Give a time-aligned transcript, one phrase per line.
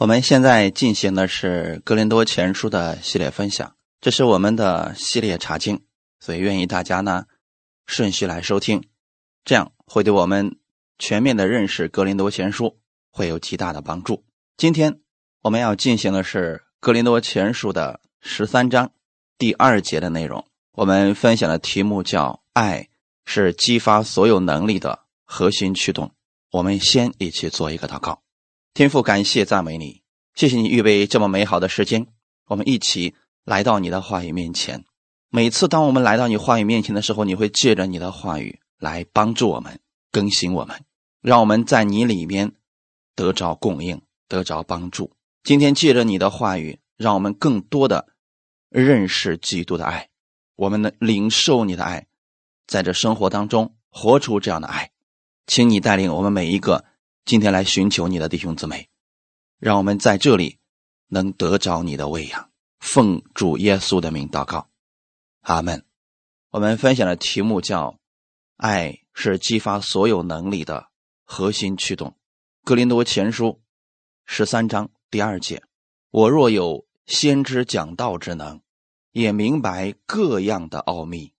[0.00, 5.82] 我们现在进行的是《格林多前书》的系列分享，这是我们的系列查经，
[6.18, 7.26] 所以愿意大家呢
[7.84, 8.82] 顺序来收听，
[9.44, 10.56] 这样会对我们
[10.98, 12.64] 全面的认识《格林多前书》
[13.10, 14.24] 会有极大的帮助。
[14.56, 15.00] 今天
[15.42, 18.92] 我们要进行的是《格林多前书》的十三章
[19.36, 22.88] 第二节的内容，我们分享的题目叫“爱
[23.26, 26.10] 是激发所有能力的核心驱动”。
[26.52, 28.22] 我们先一起做一个祷告。
[28.72, 30.00] 天父，感谢赞美你，
[30.32, 32.06] 谢谢你预备这么美好的时间，
[32.46, 34.84] 我们一起来到你的话语面前。
[35.28, 39.80] 每次当我们来到你话语面前的时候，你会借着你的话语来帮助我们、
[40.12, 40.84] 更新我们，
[41.20, 42.52] 让我们在你里面
[43.16, 45.10] 得着供应、得着帮助。
[45.42, 48.06] 今天借着你的话语，让我们更多的
[48.68, 50.08] 认识基督的爱，
[50.54, 52.06] 我们能领受你的爱，
[52.68, 54.92] 在这生活当中活出这样的爱。
[55.48, 56.84] 请你带领我们每一个。
[57.24, 58.88] 今天来寻求你的弟兄姊妹，
[59.58, 60.58] 让我们在这里
[61.06, 62.50] 能得着你的喂养。
[62.80, 64.68] 奉主耶稣的名祷告，
[65.42, 65.84] 阿门。
[66.50, 68.00] 我们分享的题目叫
[68.56, 70.88] “爱是激发所有能力的
[71.24, 72.16] 核心驱动”。
[72.64, 73.60] 格林多前书
[74.24, 75.62] 十三章第二节
[76.10, 78.60] ：“我若有先知讲道之能，
[79.12, 81.34] 也明白各样的奥秘、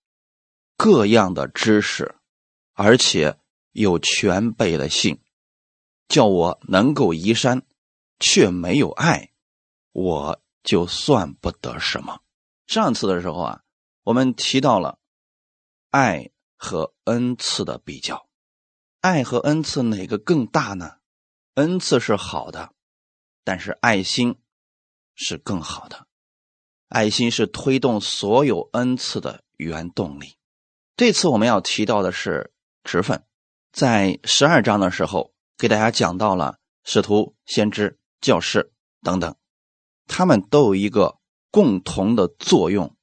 [0.76, 2.14] 各样的知识，
[2.72, 3.36] 而且
[3.72, 5.18] 有全备的信。”
[6.12, 7.62] 叫我能够移山，
[8.20, 9.30] 却没有爱，
[9.92, 12.20] 我就算不得什么。
[12.66, 13.62] 上次的时候啊，
[14.02, 14.98] 我们提到了
[15.88, 18.28] 爱和恩赐的比较，
[19.00, 20.98] 爱和恩赐哪个更大呢？
[21.54, 22.74] 恩赐是好的，
[23.42, 24.38] 但是爱心
[25.14, 26.06] 是更好的。
[26.88, 30.36] 爱心是推动所有恩赐的原动力。
[30.94, 32.52] 这次我们要提到的是
[32.84, 33.24] 职分，
[33.72, 35.31] 在十二章的时候。
[35.62, 39.36] 给大家讲到了使徒、先知、教师等等，
[40.08, 41.20] 他们都有一个
[41.52, 42.96] 共同的作用，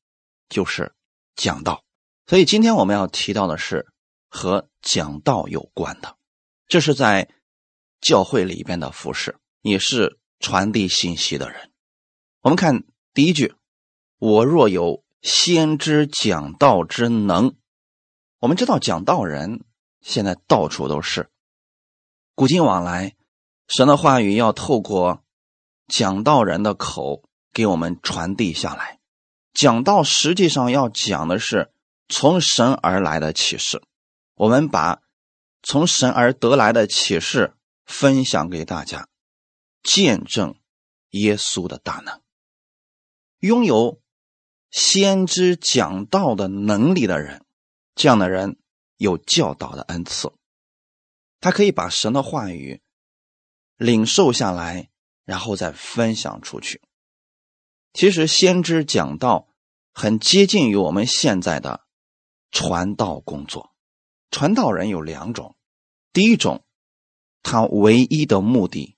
[0.50, 0.94] 就是
[1.38, 1.86] 讲道。
[2.28, 3.88] 所以今天我们要提到的是
[4.28, 6.18] 和讲道有关的，
[6.68, 7.30] 这是在
[8.02, 11.72] 教会里边的服饰，你是传递信息的人。
[12.42, 12.84] 我们看
[13.14, 13.56] 第一句
[14.20, 17.56] ：“我若有先知讲道之能。”
[18.40, 19.64] 我们知道讲道人
[20.02, 21.30] 现在到处都是。
[22.40, 23.18] 古今往来，
[23.68, 25.26] 神的话语要透过
[25.90, 29.02] 讲道人的口给我们传递下来。
[29.54, 31.74] 讲道实际上要讲的是
[32.08, 33.84] 从神而来的启示。
[34.36, 35.02] 我们把
[35.64, 37.56] 从神而得来的启示
[37.86, 39.10] 分享给大家，
[39.84, 40.56] 见证
[41.10, 42.22] 耶稣的大能。
[43.40, 44.00] 拥有
[44.72, 47.44] 先知讲道的能力的人，
[47.96, 48.58] 这样的人
[48.96, 50.32] 有教导的恩赐。
[51.40, 52.82] 他可以把神的话语
[53.78, 54.90] 领受下来，
[55.26, 56.82] 然后再分享出去。
[57.94, 59.48] 其实，先知讲道
[59.94, 61.86] 很接近于我们现在的
[62.52, 63.74] 传道工作。
[64.32, 65.56] 传道人有两种，
[66.14, 66.64] 第一种，
[67.42, 68.98] 他唯一的目的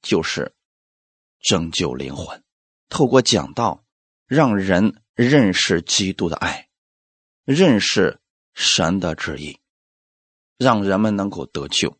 [0.00, 0.54] 就是
[1.40, 2.42] 拯救灵魂，
[2.88, 3.84] 透过讲道
[4.26, 6.68] 让人认识基督的爱，
[7.44, 8.20] 认识
[8.54, 9.58] 神的旨意。
[10.62, 11.98] 让人们能够得救，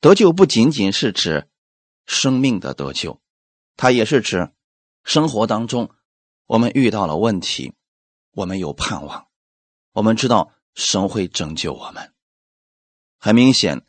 [0.00, 1.50] 得救不仅仅是指
[2.06, 3.20] 生命的得救，
[3.76, 4.52] 它也是指
[5.02, 5.90] 生活当中
[6.46, 7.74] 我们遇到了问题，
[8.30, 9.26] 我们有盼望，
[9.92, 12.14] 我们知道神会拯救我们。
[13.18, 13.84] 很明显，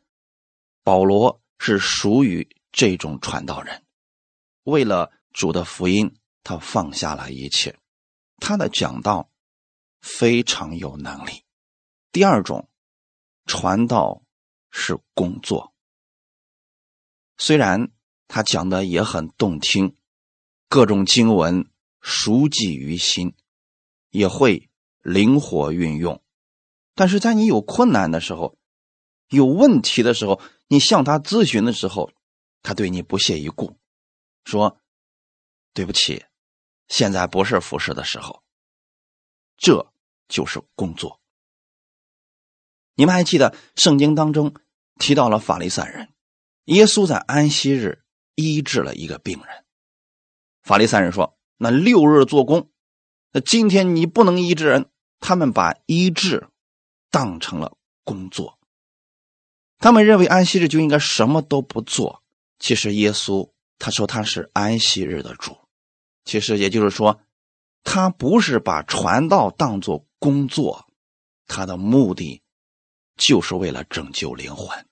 [0.84, 3.86] 保罗是属于这种传道人，
[4.64, 7.78] 为了主的福音，他放下了一切，
[8.38, 9.30] 他的讲道
[10.02, 11.44] 非常有能力。
[12.12, 12.68] 第二种。
[13.46, 14.24] 传道
[14.70, 15.74] 是工作，
[17.38, 17.92] 虽然
[18.28, 19.98] 他讲的也很动听，
[20.70, 21.70] 各种经文
[22.00, 23.36] 熟记于心，
[24.10, 24.70] 也会
[25.02, 26.24] 灵活运用，
[26.96, 28.58] 但是在你有困难的时候、
[29.30, 32.12] 有问题的时候，你向他咨询的时候，
[32.62, 33.78] 他对你不屑一顾，
[34.46, 34.80] 说
[35.74, 36.26] ：“对不起，
[36.88, 38.44] 现在不是服侍的时候。”
[39.58, 39.94] 这
[40.28, 41.21] 就是工作。
[42.96, 44.54] 你们还记得圣经当中
[44.98, 46.10] 提到了法利赛人，
[46.66, 48.04] 耶稣在安息日
[48.36, 49.66] 医治了一个病人。
[50.64, 52.70] 法利赛人说：“那六日做工，
[53.32, 54.88] 那今天你不能医治人。”
[55.24, 56.48] 他们把医治
[57.12, 58.58] 当成了工作，
[59.78, 62.24] 他们认为安息日就应该什么都不做。
[62.58, 65.56] 其实耶稣他说他是安息日的主，
[66.26, 67.22] 其实也就是说，
[67.84, 70.88] 他不是把传道当做工作，
[71.46, 72.41] 他的目的。
[73.22, 74.88] 就是为了拯救灵魂，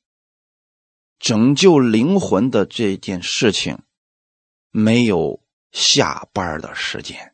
[1.18, 3.80] 拯救灵魂的这件事情
[4.70, 5.42] 没有
[5.72, 7.34] 下班的时间。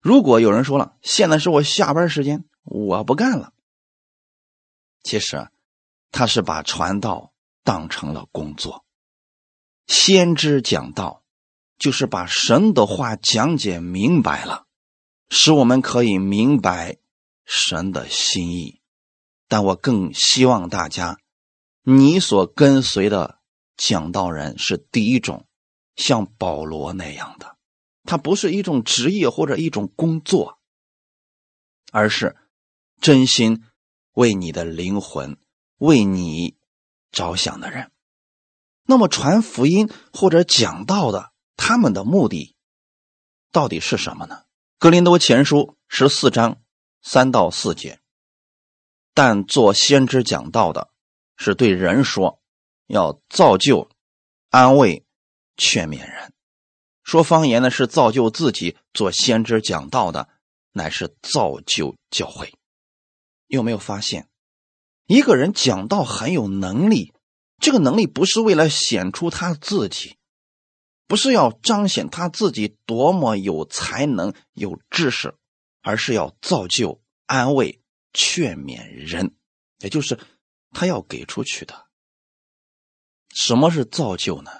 [0.00, 3.52] 如果有人说了，现在是我下班时间，我不干了。
[5.02, 5.48] 其实，
[6.12, 7.32] 他是把传道
[7.64, 8.84] 当成了工作。
[9.88, 11.24] 先知讲道，
[11.78, 14.68] 就是把神的话讲解明白了，
[15.30, 16.98] 使我们可以明白
[17.44, 18.79] 神的心意。
[19.50, 21.18] 但我更希望大家，
[21.82, 23.40] 你所跟随的
[23.76, 25.48] 讲道人是第一种，
[25.96, 27.56] 像保罗那样的，
[28.04, 30.60] 他不是一种职业或者一种工作，
[31.90, 32.36] 而是
[33.00, 33.64] 真心
[34.12, 35.36] 为你的灵魂、
[35.78, 36.56] 为你
[37.10, 37.90] 着想的人。
[38.84, 42.54] 那么传福音或者讲道的，他们的目的
[43.50, 44.44] 到底是什么呢？
[44.78, 46.62] 格林多前书十四章
[47.02, 47.98] 三到四节。
[49.14, 50.90] 但做先知讲道的，
[51.36, 52.40] 是对人说，
[52.86, 53.90] 要造就、
[54.48, 55.04] 安慰、
[55.56, 56.30] 劝勉人；
[57.02, 60.28] 说方言的是造就自己；做先知讲道的，
[60.72, 62.54] 乃是造就教会。
[63.46, 64.28] 有没有发现，
[65.06, 67.12] 一个人讲道很有能力？
[67.58, 70.16] 这个能力不是为了显出他自己，
[71.06, 75.34] 不是要彰显他自己多么有才能、有知识，
[75.82, 77.79] 而是要造就、安慰、
[78.12, 79.34] 劝勉人，
[79.78, 80.18] 也就是
[80.70, 81.88] 他要给出去的。
[83.30, 84.50] 什么是造就呢？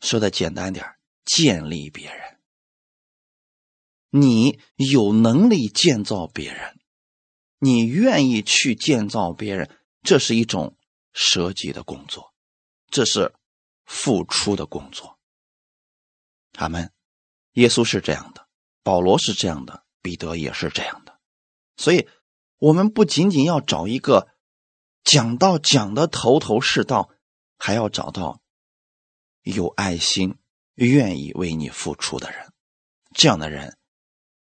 [0.00, 2.38] 说的简单点建立别人。
[4.10, 6.78] 你有能力建造别人，
[7.58, 9.70] 你愿意去建造别人，
[10.02, 10.74] 这是一种。
[11.14, 12.32] 舍己的工作，
[12.90, 13.34] 这是
[13.84, 15.18] 付出的工作。
[16.52, 16.92] 他们，
[17.54, 18.46] 耶稣是这样的，
[18.84, 21.18] 保罗是这样的，彼得也是这样的。
[21.76, 22.06] 所以，
[22.58, 24.28] 我们不仅仅要找一个
[25.02, 27.10] 讲道讲的头头是道，
[27.56, 28.40] 还要找到
[29.42, 30.36] 有爱心、
[30.74, 32.52] 愿意为你付出的人。
[33.14, 33.76] 这样的人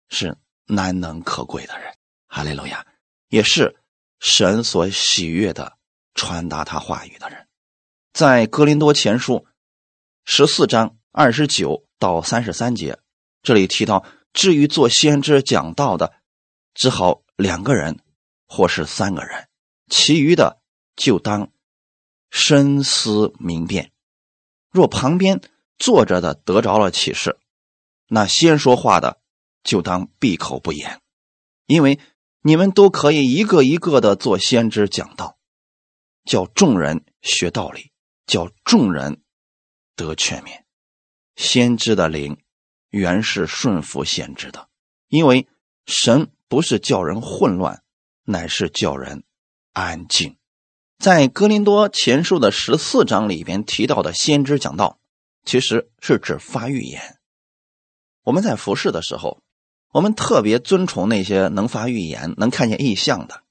[0.08, 0.36] 是
[0.66, 1.94] 难能可贵的人。
[2.26, 2.86] 哈利路亚，
[3.28, 3.76] 也是
[4.18, 5.76] 神所喜悦的。
[6.18, 7.46] 传达他话语的人，
[8.14, 9.46] 在哥林多前书
[10.24, 12.98] 十四章二十九到三十三节，
[13.42, 16.14] 这里提到，至于做先知讲道的，
[16.76, 17.98] 只好两个人
[18.46, 19.48] 或是三个人，
[19.88, 20.60] 其余的
[20.94, 21.50] 就当
[22.30, 23.90] 深思明辨。
[24.70, 25.40] 若旁边
[25.78, 27.38] 坐着的得着了启示，
[28.08, 29.20] 那先说话的
[29.64, 31.00] 就当闭口不言，
[31.66, 31.98] 因为
[32.42, 35.38] 你们都可以一个一个的做先知讲道。
[36.24, 37.92] 叫众人学道理，
[38.26, 39.22] 叫众人
[39.94, 40.66] 得全面。
[41.36, 42.42] 先知的灵
[42.90, 44.68] 原是顺服先知的，
[45.08, 45.48] 因为
[45.86, 47.82] 神不是叫人混乱，
[48.24, 49.24] 乃是叫人
[49.72, 50.36] 安静。
[50.98, 54.98] 在格林多前书的十四章里边提到的先知讲道，
[55.44, 57.18] 其实是指发预言。
[58.22, 59.42] 我们在服侍的时候，
[59.92, 63.42] 我们特别尊崇那些能发预言、能看见异象的。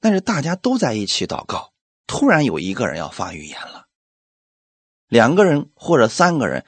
[0.00, 1.72] 但是大家都在一起祷告，
[2.06, 3.86] 突然有一个人要发预言了，
[5.08, 6.64] 两个人或者三个人，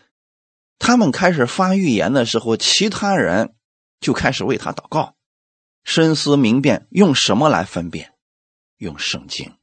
[0.78, 3.54] 他们开始发预言的时候，其他人
[4.02, 5.14] 就开始为他祷告，
[5.82, 8.12] 深思明辨，用什么来分辨？
[8.76, 9.56] 用圣经，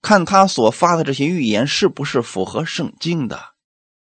[0.00, 3.54] 看他所发的这些预言是不是符合圣经的。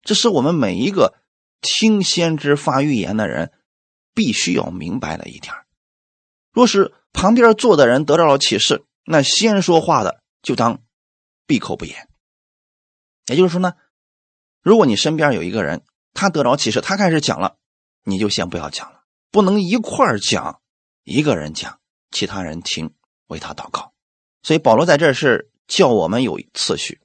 [0.03, 1.15] 这是我们每一个
[1.63, 3.51] 听先知发预言的人
[4.13, 5.55] 必须要明白的一点。
[6.53, 6.93] 若是。
[7.17, 10.83] 旁边坐的人得到了启示，那先说话的就当
[11.47, 12.09] 闭口不言。
[13.27, 13.75] 也就是说呢，
[14.63, 17.57] 如果你身边有一个人，他得着启示，他开始讲了，
[18.03, 18.94] 你就先不要讲，
[19.35, 20.63] 不能一块儿讲，
[21.03, 21.81] 一个人讲，
[22.13, 22.95] 其他人听，
[23.27, 23.93] 为他祷告。
[24.45, 27.01] 所以保罗在这是叫我们有次序，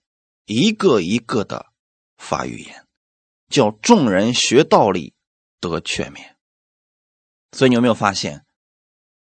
[0.46, 1.66] 一个一个的
[2.20, 2.86] 发预言，
[3.50, 5.16] 叫众人学道理
[5.60, 6.38] 得全面。
[7.52, 8.46] 所以你有没有发现？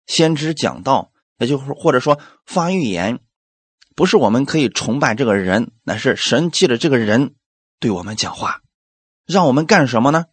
[0.07, 3.21] 先知讲道，也就是或者说发预言，
[3.97, 7.35] 不是我们可以崇拜这个人，乃是神借着这个人
[7.79, 8.61] 对我们讲话，
[9.25, 10.27] 让我们干什么呢？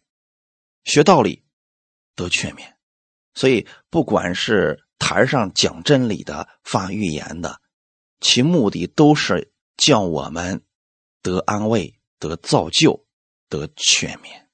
[0.84, 1.42] 学道理，
[2.18, 2.74] 得劝勉。
[3.34, 7.60] 所以，不管是台上讲真理的、发预言的，
[8.20, 10.62] 其目的都是叫我们
[11.22, 13.06] 得安慰、得造就、
[13.48, 14.46] 得劝勉。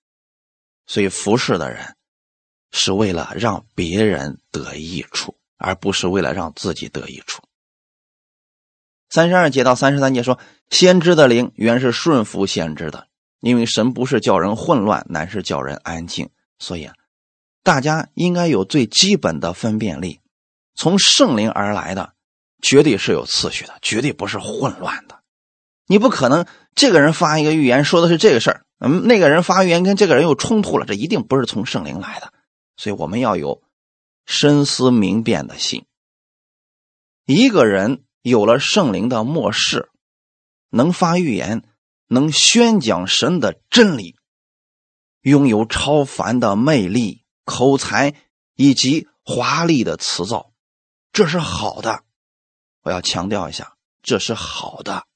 [0.87, 1.97] 所以，服侍的人。
[2.77, 7.41] 是为了让别人得益处，而不是为了让自己得益处。
[9.09, 10.41] 三十二节到三十三节说，
[10.71, 13.07] 先知的灵原是顺服先知的，
[13.39, 16.29] 因为神不是叫人混乱，乃是叫人安静。
[16.59, 16.97] 所以啊，
[17.65, 20.21] 大家应该有最基本的分辨力，
[20.77, 22.13] 从圣灵而来的，
[22.63, 25.23] 绝对是有次序的，绝对不是混乱的。
[25.87, 32.33] 你不可能这个人发一个预言说的是这个事儿，嗯，那个人发预言跟这个人又冲突了，这一定不是从圣灵来的。
[32.77, 33.63] 所以我们要有
[34.27, 35.87] 深思明辨的心。
[37.27, 39.91] 一个人有了圣灵的漠视，
[40.69, 41.63] 能发预言，
[42.09, 44.17] 能宣讲神的真理，
[45.23, 48.15] 拥有超凡的魅力、口才
[48.55, 50.53] 以及华丽的辞藻，
[51.13, 52.05] 这是好的。
[52.83, 55.07] 我要强调一下，这是好的。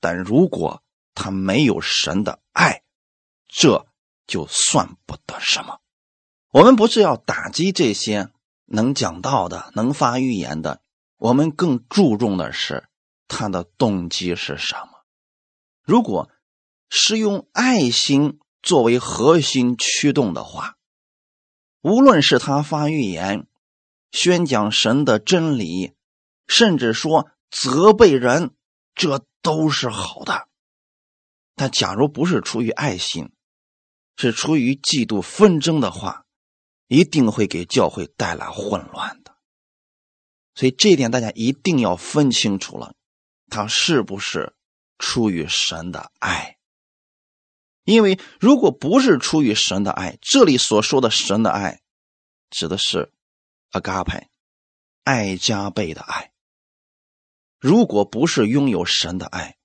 [0.00, 0.82] 但如果
[1.14, 2.82] 他没有神的爱，
[3.48, 3.86] 这
[4.26, 5.80] 就算不得什么。
[6.50, 8.30] 我们不是要打击这些
[8.64, 10.80] 能讲道的、能发预言的，
[11.16, 12.88] 我们更注重的是
[13.26, 15.04] 他的动机是什么。
[15.82, 16.30] 如果
[16.88, 20.77] 是用爱心作为核心驱动的话，
[21.80, 23.46] 无论是他发预言、
[24.10, 25.94] 宣讲神的真理，
[26.46, 28.54] 甚至说责备人，
[28.94, 29.24] 这。
[29.40, 30.48] 都是好的，
[31.54, 33.30] 但假如不是出于爱心，
[34.16, 36.26] 是出于嫉妒纷争的话，
[36.88, 39.36] 一定会给教会带来混乱的。
[40.54, 42.94] 所以这一点大家一定要分清楚了，
[43.48, 44.54] 他是不是
[44.98, 46.57] 出于神的爱？
[47.88, 51.80] 因为如果不是出于神的爱，这里所说的神的爱，
[52.50, 53.14] 指的是
[53.70, 54.28] 阿嘎派
[55.04, 56.34] 爱加倍的爱。
[57.58, 59.56] 如果不是拥有神的爱，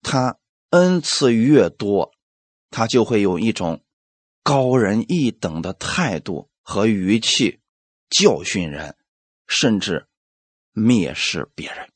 [0.00, 0.38] 他
[0.70, 2.14] 恩赐越多，
[2.70, 3.84] 他就会有一种
[4.42, 7.60] 高人一等的态度和语气
[8.08, 8.96] 教训人，
[9.46, 10.08] 甚至
[10.72, 11.92] 蔑视别人。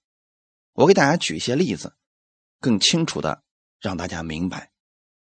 [0.75, 1.97] 我给大家举一些例子，
[2.61, 3.43] 更清楚的
[3.81, 4.71] 让大家明白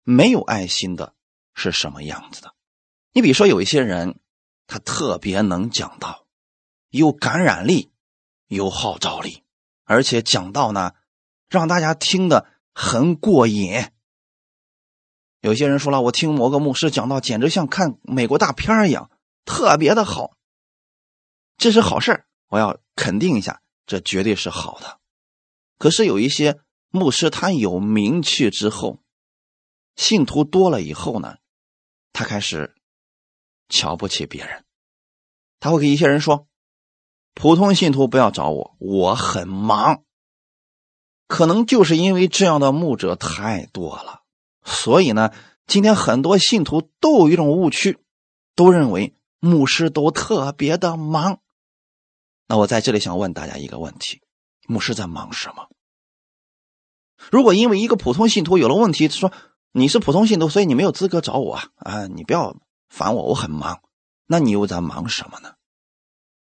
[0.02, 1.14] 没有爱心的
[1.54, 2.54] 是什么样子的。
[3.12, 4.18] 你比如说，有一些人，
[4.66, 6.26] 他特别能讲道，
[6.88, 7.92] 有感染力，
[8.46, 9.42] 有号召力。
[9.84, 10.92] 而且讲道呢，
[11.48, 13.84] 让大家听得很过瘾。
[15.40, 19.10] 有些人说了，我听某个牧师讲道，简直像看美国大片一样，
[19.44, 20.36] 特别的好。
[21.58, 24.98] 这是好事我要肯定一下，这绝对是好的。
[25.78, 29.00] 可是有一些牧师，他有名气之后，
[30.02, 31.36] 信徒多了以后呢，
[32.12, 32.74] 他开始
[33.68, 34.64] 瞧不起别人，
[35.60, 36.48] 他会给一些人说。
[37.34, 40.02] 普通信徒不要找我，我很忙。
[41.26, 44.20] 可能就是因为这样的牧者太多了，
[44.64, 45.32] 所以呢，
[45.66, 47.98] 今天很多信徒都有一种误区，
[48.54, 51.40] 都认为牧师都特别的忙。
[52.48, 54.20] 那我在这里想问大家一个问题：
[54.66, 55.70] 牧师在忙什么？
[57.30, 59.32] 如果因为一个普通信徒有了问题，说
[59.72, 62.56] 你是普通信徒，所以你没有资格找我啊，啊你不要
[62.88, 63.80] 烦我，我很忙。
[64.26, 65.54] 那你又在忙什么呢？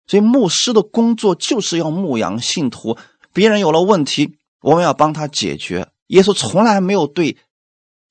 [0.07, 2.97] 所以，牧师的工作就是要牧养信徒。
[3.33, 5.89] 别人有了问题，我们要帮他解决。
[6.07, 7.37] 耶稣从来没有对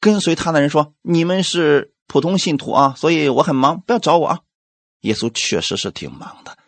[0.01, 4.41] 跟随他的人说：“你们是普通信徒啊，所以我很忙，不要找我啊。”
[5.03, 6.59] 耶稣确实是挺忙的，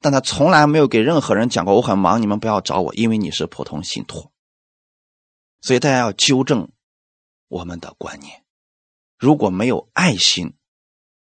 [0.00, 4.30] 但他从来没有给任何人讲过：“我很忙，你们不要找我，因为你是普通信徒。”
[5.60, 6.68] 所以，大家要纠正
[7.48, 8.44] 我们的观念。
[9.18, 10.54] 如果没有爱心，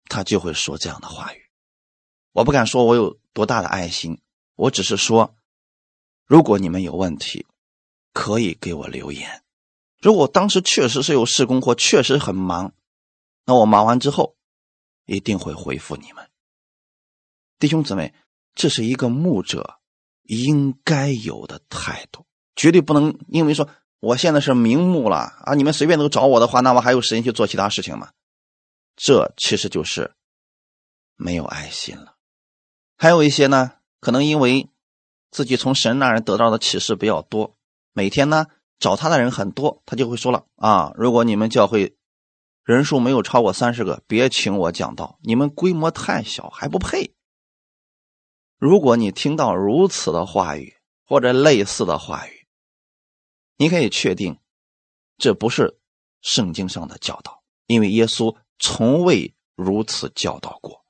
[0.07, 1.51] 他就会说这样的话语。
[2.33, 3.19] 我不敢说我有。
[3.33, 4.21] 多大的爱心！
[4.57, 5.37] 我只是说，
[6.27, 7.47] 如果你们有问题，
[8.13, 9.45] 可以给我留言。
[9.99, 12.75] 如果当时确实是有事工或确实很忙，
[13.45, 14.37] 那我忙完之后
[15.07, 16.29] 一定会回复你们。
[17.61, 18.13] 弟兄姊妹，
[18.57, 19.79] 这是一个牧者
[20.25, 23.69] 应该有的态度，绝对不能因为说
[24.01, 28.11] 我现在是名牧了啊，你们随便都找我的话，那我还有时间去做其他事情吗？
[28.97, 30.13] 这其实就是
[31.17, 32.17] 没有爱心了。
[32.97, 34.69] 还有一些呢，可能因为
[35.31, 37.57] 自己从神那儿得到的启示比较多，
[37.93, 38.47] 每天呢
[38.79, 41.97] 找他的人很多，他就会说了啊，如果你们教会
[42.65, 47.15] 人数没有超过三十个，别请我讲道，你们规模太小，还不配。
[48.59, 50.75] 如果你听到如此的话语
[51.07, 52.40] 或者类似的话语，
[53.61, 54.39] 你可以确定
[55.19, 55.79] 这不是
[56.23, 60.87] 圣经上的教导，因为耶稣从未如此教导过。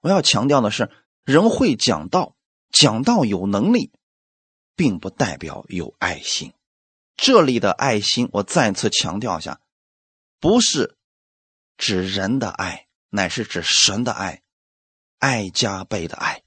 [0.00, 0.90] 我要强调的是，
[1.22, 2.34] 人会讲道，
[2.72, 3.92] 讲道有能力，
[4.74, 6.52] 并不代表有爱心。
[7.16, 9.60] 这里的爱心，我再次强调一下，
[10.40, 10.96] 不是
[11.76, 14.42] 指人的爱，乃是指神的爱，
[15.18, 16.42] 爱加倍的爱。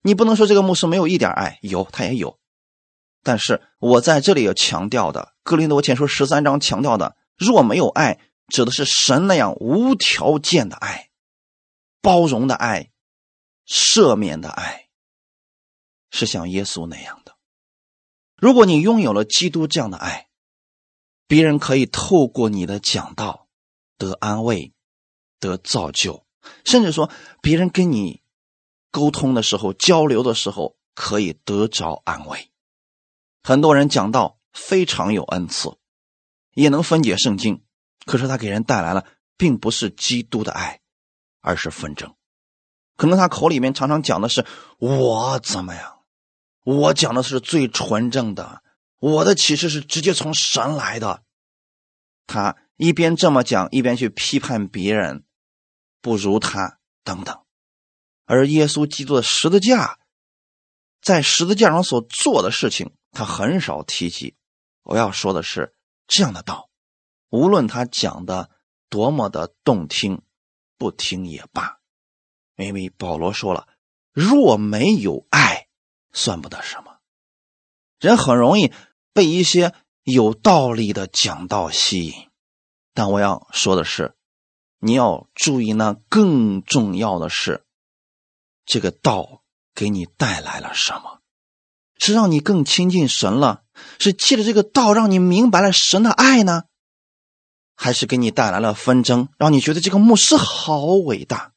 [0.00, 2.39] 你不能说这个牧师没有一点爱，有他也有。
[3.22, 11.10] 但是我在这里要强调的，《格林多前书》十三章强调的，若没有爱，指的是神那样无条件的爱。
[12.02, 12.90] 包容的爱，
[13.66, 14.88] 赦免的爱，
[16.10, 17.36] 是像耶稣那样的。
[18.36, 20.28] 如果你拥有了基督这样的爱，
[21.26, 23.48] 别人可以透过你的讲道
[23.98, 24.72] 得安慰、
[25.38, 26.24] 得造就，
[26.64, 27.10] 甚至说
[27.42, 28.22] 别人跟你
[28.90, 32.49] 沟通的时候、交流的时候可以得着安慰。
[33.42, 35.70] 很多人讲道非常有恩赐，
[36.52, 37.64] 也能分解圣经，
[38.04, 39.06] 可是他给人带来了
[39.36, 40.80] 并不是基督的爱，
[41.40, 42.14] 而是纷争。
[42.96, 44.44] 可能他口里面常常讲的是
[44.78, 46.00] 我怎么样，
[46.64, 48.62] 我讲的是最纯正的，
[48.98, 51.22] 我的启示是直接从神来的。
[52.26, 55.24] 他一边这么讲，一边去批判别人
[56.02, 57.40] 不如他等等。
[58.26, 59.98] 而耶稣基督的十字架，
[61.00, 64.36] 在十字架上所做的事情，他很少提及。
[64.82, 65.74] 我要说的是，
[66.06, 66.70] 这样的道，
[67.28, 68.50] 无论他讲的
[68.88, 70.22] 多么的动听，
[70.78, 71.80] 不听也罢。
[72.56, 73.68] 因为保罗说了
[74.12, 75.68] ：“若没有爱，
[76.12, 76.98] 算不得什么。”
[78.00, 78.72] 人很容易
[79.12, 82.30] 被一些有道理的讲道吸引，
[82.94, 84.16] 但我要说的是，
[84.78, 87.64] 你要注意那更重要的是，
[88.64, 89.42] 这个道
[89.74, 91.19] 给你带来了什么？
[92.00, 93.62] 是让你更亲近神了？
[93.98, 96.64] 是借着这个道让你明白了神的爱呢？
[97.76, 101.52] 还是给你带来了纷争，让你觉得这个牧师好伟大？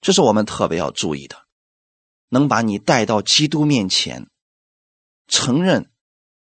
[0.00, 1.46] 这是我们特别要注意的，
[2.28, 4.28] 能把你带到基督面前，
[5.26, 5.90] 承认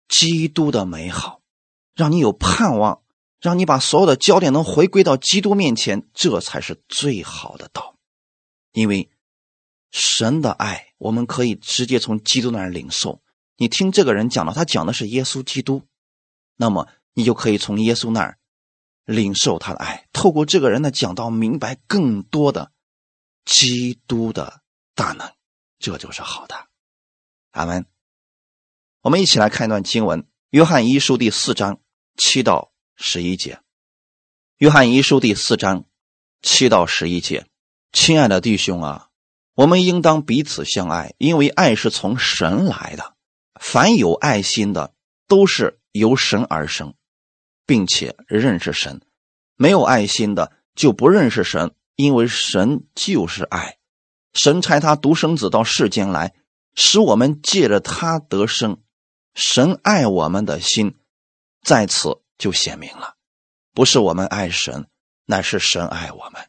[0.09, 1.41] 基督的美好，
[1.95, 3.03] 让你有盼望，
[3.41, 7.97] 让你把所有的焦点能回归到基督面前，这才是最好的道。
[8.73, 9.11] 因为
[9.91, 13.23] 神的爱，我们可以直接从基督那儿领受。
[13.57, 15.83] 你听这个人讲的，他讲的是耶稣基督，
[16.57, 18.39] 那么你就可以从耶稣那儿
[19.05, 22.73] 领受他的爱，透过这个人的讲道，明白更多的。
[23.47, 24.61] 基督的
[24.95, 25.33] 大能，
[25.79, 26.69] 这就是好的。
[27.51, 27.87] 阿门。
[29.01, 31.81] 我们一起来看一段经文，《约翰一书》第四章
[32.17, 33.55] 七到十一节。
[34.59, 35.87] 《约翰一书》第四章
[36.43, 37.47] 七到十一节，
[37.93, 39.09] 亲爱的弟兄啊，
[39.61, 43.15] 我们应当彼此相爱，因为爱是从神来的。
[43.61, 44.95] 凡有爱心的，
[45.29, 46.95] 都是由神而生，
[47.67, 49.01] 并且认识神；
[49.57, 51.75] 没有爱心的，就不认识神。
[51.95, 53.77] 因为神就是爱，
[54.33, 56.33] 神差他独生子到世间来，
[56.75, 58.81] 使我们借着他得生。
[59.35, 60.97] 神爱我们的心，
[61.63, 63.17] 在此就显明了，
[63.75, 64.89] 不是我们爱神，
[65.27, 66.49] 乃是神爱我们，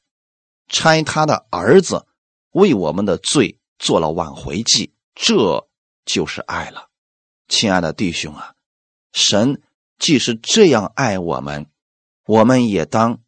[0.69, 2.07] 差他的儿子
[2.51, 5.69] 为我们的罪做了挽回祭，这
[6.05, 6.89] 就是爱了。
[7.47, 8.55] 亲爱的弟兄啊，
[9.11, 9.61] 神
[9.99, 11.69] 既是这样爱我们，
[12.25, 13.21] 我们也当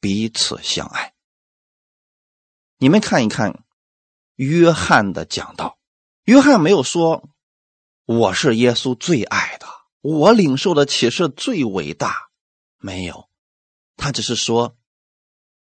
[0.00, 1.14] 彼此相爱。
[2.78, 3.64] 你们看一看，
[4.34, 5.78] 约翰的讲道，
[6.24, 7.28] 约翰没有说
[8.04, 9.66] 我是耶稣最爱的，
[10.00, 12.30] 我领受的启示最伟大，
[12.78, 13.28] 没有，
[13.96, 14.76] 他只是说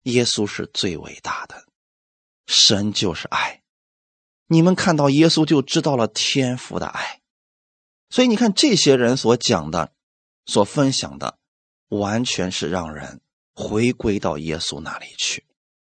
[0.04, 1.66] 耶稣是最伟大的，
[2.52, 3.62] 神就是爱，
[4.48, 7.22] 你们看到耶稣就知道了天父的爱，
[8.10, 9.94] 所以你看这些人所讲的、
[10.46, 11.38] 所分享的，
[11.88, 13.22] 完全是让人
[13.54, 15.46] 回归到耶稣那里去，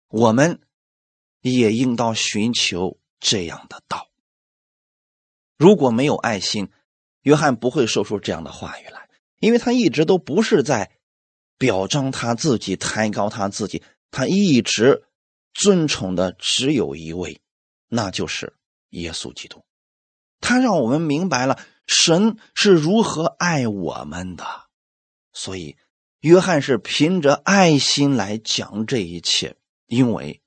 [0.08, 0.60] 我们。
[1.46, 4.08] 也应当寻求这样的道。
[5.58, 6.70] 如果没有爱心，
[7.20, 10.90] 约翰不会说出这样的话语来，因为他一直都不是在
[11.58, 15.04] 表彰他自己、抬高他自己，他一直
[15.54, 17.40] 尊崇的只有一位，
[17.88, 18.54] 那就是
[18.90, 19.64] 耶稣基督。
[20.40, 24.44] 他让我们明白了神是如何爱我们的，
[25.32, 25.78] 所以
[26.20, 30.42] 约翰是凭着爱心来讲这一切，因为。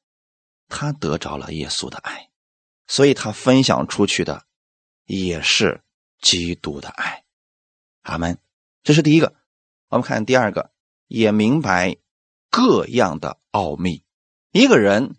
[0.70, 2.30] 他得着了耶稣的爱，
[2.88, 4.46] 所以他分享出去的
[5.06, 5.82] 也是
[6.20, 7.24] 基督的爱。
[8.02, 8.38] 阿门。
[8.84, 9.34] 这是第一个。
[9.88, 10.74] 我们看第二个，
[11.08, 11.96] 也明白
[12.50, 14.04] 各样的奥秘。
[14.58, 15.16] 一个人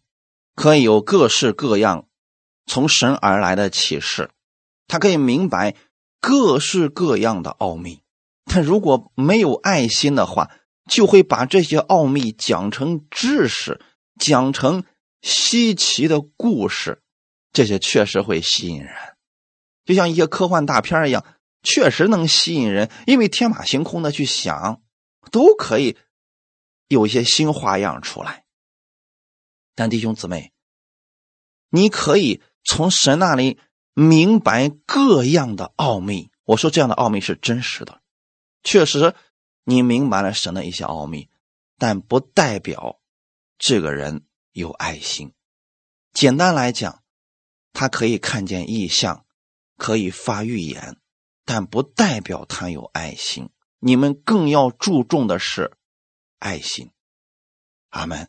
[0.57, 2.09] 可以有各式各样
[2.67, 4.31] 从神而来的启示，
[4.89, 5.77] 他可以明白
[6.21, 8.03] 各式各样的奥秘。
[8.47, 10.51] 他如果没有爱心的话，
[10.91, 13.81] 就会把这些奥秘讲成知识，
[14.19, 14.83] 讲成。
[15.21, 17.03] 稀奇的故事，
[17.53, 18.93] 这些确实会吸引人，
[19.85, 21.25] 就像一些科幻大片一样，
[21.65, 22.89] 确实能吸引人。
[23.05, 24.81] 因为天马行空的去想，
[25.33, 25.97] 都可以
[26.87, 28.45] 有一些新花样出来。
[29.79, 30.53] 但弟兄姊妹，
[31.69, 33.61] 你可以从神那里
[33.95, 36.33] 明白各样的奥秘。
[36.43, 38.03] 我说这样的奥秘是真实的，
[38.65, 39.15] 确实
[39.63, 41.29] 你明白了神的一些奥秘，
[41.79, 43.01] 但不代表
[43.57, 44.25] 这个人。
[44.51, 45.35] 有爱心，
[46.13, 47.05] 简单来讲，
[47.73, 49.25] 他可以看见异象，
[49.77, 50.97] 可以发预言，
[51.45, 53.51] 但不代表他有爱心。
[53.79, 55.77] 你们更要注重的是
[56.41, 56.91] 爱心。
[57.91, 58.29] 阿门。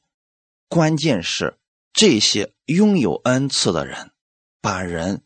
[0.69, 1.57] 关键是
[1.91, 4.11] 这些拥有恩赐的人，
[4.61, 5.23] 把人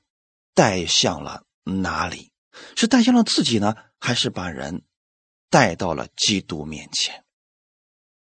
[0.55, 2.31] 带向了哪里？
[2.75, 4.83] 是带向了自己呢，还是把人
[5.49, 7.25] 带到了基督面前？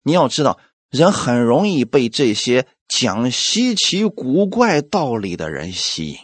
[0.03, 0.59] 你要知道，
[0.91, 6.19] 人很容易被这些讲稀奇古怪道理的人吸引。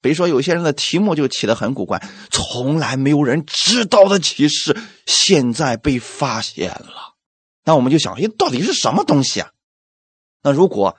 [0.00, 4.74] 比如说，有些人的题目就起得很古怪，从来没有人知道的启示，
[5.06, 7.14] 现在被发现了。
[7.64, 9.51] 那我们就想，哎，到底是什么东西啊？
[10.42, 10.98] 那如果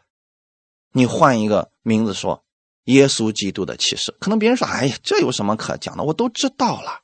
[0.93, 2.45] 你换一个名字说
[2.85, 6.03] “耶稣基督的启示”，可能别人说：“哎呀，这有什么可讲的？
[6.03, 7.01] 我都知道了。”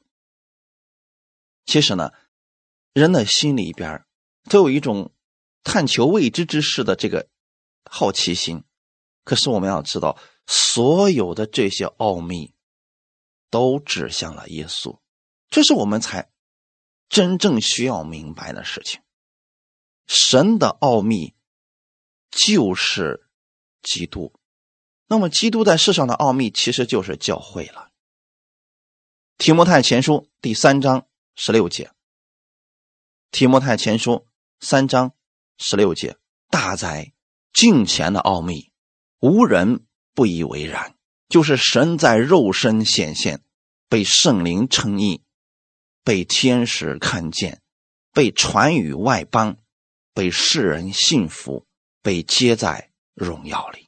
[1.66, 2.12] 其实呢，
[2.94, 4.06] 人的心里边
[4.50, 5.12] 都有一种
[5.64, 7.28] 探求未知之事的这个
[7.84, 8.64] 好奇心。
[9.26, 12.54] 可是我们要知道，所有的这些奥秘
[13.50, 14.98] 都指向了耶稣，
[15.50, 16.32] 这是我们才
[17.10, 19.02] 真正需要明白的事情。
[20.08, 21.36] 神的奥秘。
[22.30, 23.28] 就是
[23.82, 24.34] 基督，
[25.08, 27.90] 那么基督在世上的奥秘其实就是教会了。
[29.38, 31.92] 提摩太前书第三章十六节，
[33.32, 34.28] 提摩太前书
[34.60, 35.14] 三章
[35.58, 36.18] 十六节，
[36.50, 37.14] 大哉
[37.54, 38.72] 敬前的奥秘，
[39.20, 40.96] 无人不以为然，
[41.30, 43.42] 就是神在肉身显现，
[43.88, 45.24] 被圣灵称义，
[46.04, 47.62] 被天使看见，
[48.12, 49.58] 被传与外邦，
[50.14, 51.66] 被世人信服。
[52.10, 53.88] 被接在荣耀里。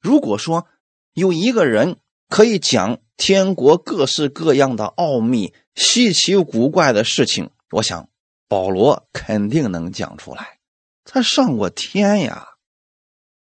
[0.00, 0.66] 如果说
[1.12, 8.10] 有一个人可以讲天国各式各样的奥秘、稀奇古怪的事情，我想
[8.48, 10.58] 保罗肯定能讲出来。
[11.04, 12.56] 他上过天呀，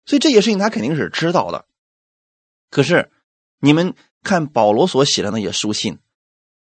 [0.06, 1.64] 所以这些事情他肯定是知道的。
[2.70, 3.12] 可是
[3.60, 6.00] 你们看保罗所写的那些书信，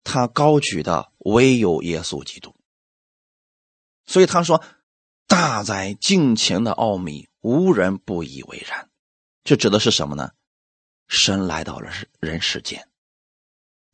[0.05, 2.57] 他高举的唯有耶稣基督，
[4.07, 4.65] 所以他说。
[5.31, 8.89] 大在敬虔的奥秘，无人不以为然。
[9.45, 10.31] 这指的是什么呢？
[11.07, 11.89] 神来到了
[12.19, 12.89] 人世间，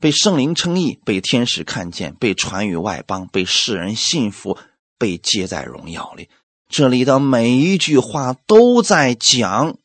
[0.01, 4.57] 被圣灵称义，被天使看见，被传于外邦，被世人信服，
[4.97, 6.31] 被接在荣耀里。
[6.71, 9.77] 这里的每一句话都在讲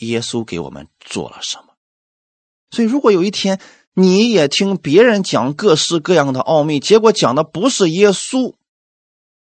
[0.00, 1.68] 耶稣给我们做了什么。
[2.70, 3.58] 所以，如果有一天
[3.94, 8.56] 你也听别人讲各式各样的奥秘，结果讲的不是耶稣。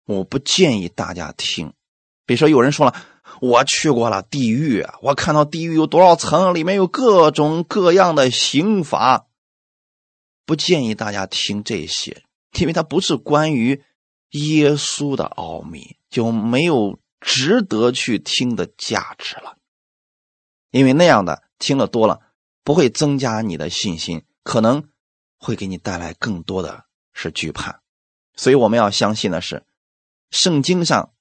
[0.05, 1.73] 我不建议大家听，
[2.25, 2.95] 比如说有人说了，
[3.39, 9.27] 我去过了地狱，我看到地狱有多少层，里面有各种各样的刑罚。
[10.45, 12.23] 不建议大家听这些，
[12.59, 13.81] 因为它不是关于
[14.31, 19.57] 耶稣的奥秘，就没有值得去听的价值了。
[20.71, 22.19] 因为那样的听了多了，
[22.65, 24.89] 不会增加你的信心，可能
[25.37, 27.81] 会给你带来更多的是惧怕。
[28.35, 29.63] 所以我们要相信的是。
[30.33, 31.13] 圣经上，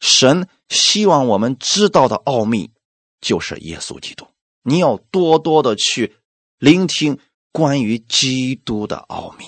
[0.00, 2.72] 神希望我们知道的奥秘
[3.20, 4.26] 就是耶稣基督。
[4.62, 6.16] 你要多多的去
[6.58, 7.20] 聆听
[7.52, 9.46] 关于基督的奥秘。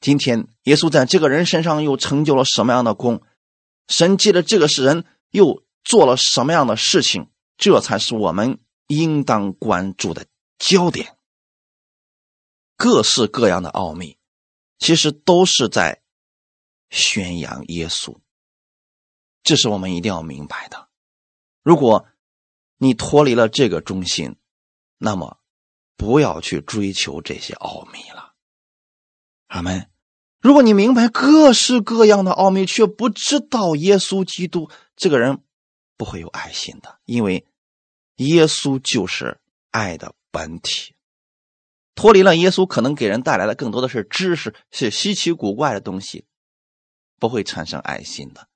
[0.00, 3.22] 今天耶稣在这个人身上又成就了什么样的功？
[3.88, 7.28] 神借着这个世人又做了什么样的事情？
[7.56, 10.26] 这才是我们应当关注的
[10.58, 11.16] 焦点。
[12.76, 14.16] 各式各样的奥秘，
[14.78, 16.02] 其实都是在
[16.90, 18.16] 宣扬耶稣。
[19.44, 20.88] 这是我们一定要明白的。
[21.62, 22.08] 如果
[22.78, 24.36] 你脱离了这个中心，
[24.98, 25.38] 那么
[25.96, 28.34] 不要去追求这些奥秘了。
[29.46, 29.88] 阿门。
[30.40, 35.42] 如果你明白各式各样的奥秘，却不知道耶稣基督这个人，
[35.96, 37.46] 不会有爱心的，因为
[38.16, 40.94] 耶稣就是爱的本体。
[41.94, 46.26] 脱离了耶稣，可能给人带来的更多的是知识，是稀奇古怪的东西，
[47.18, 48.48] 不会产生爱心的。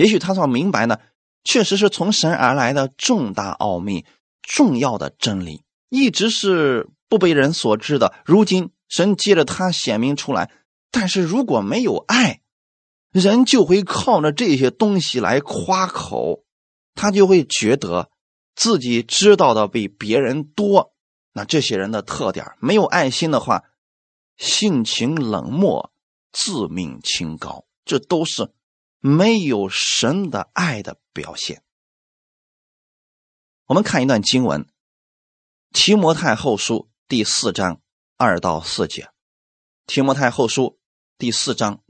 [0.00, 0.98] 也许他所明白呢，
[1.44, 4.06] 确实是从神而来的重大奥秘、
[4.40, 8.14] 重要的真理，一直是不被人所知的。
[8.24, 10.50] 如今神借着他显明出来，
[10.90, 12.40] 但是如果没有爱，
[13.12, 16.44] 人就会靠着这些东西来夸口，
[16.94, 18.08] 他就会觉得
[18.54, 20.94] 自己知道的比别人多。
[21.34, 23.64] 那这些人的特点，没有爱心的话，
[24.38, 25.92] 性情冷漠、
[26.32, 28.48] 自命清高，这都是。
[29.00, 31.62] 没有神的爱的表现。
[33.66, 34.62] 我们看一段经文，
[35.72, 36.74] 《提摩太后书》
[37.08, 37.80] 第四章
[38.16, 39.04] 二到四节，
[39.86, 40.62] 《提摩太后书》
[41.16, 41.82] 第四章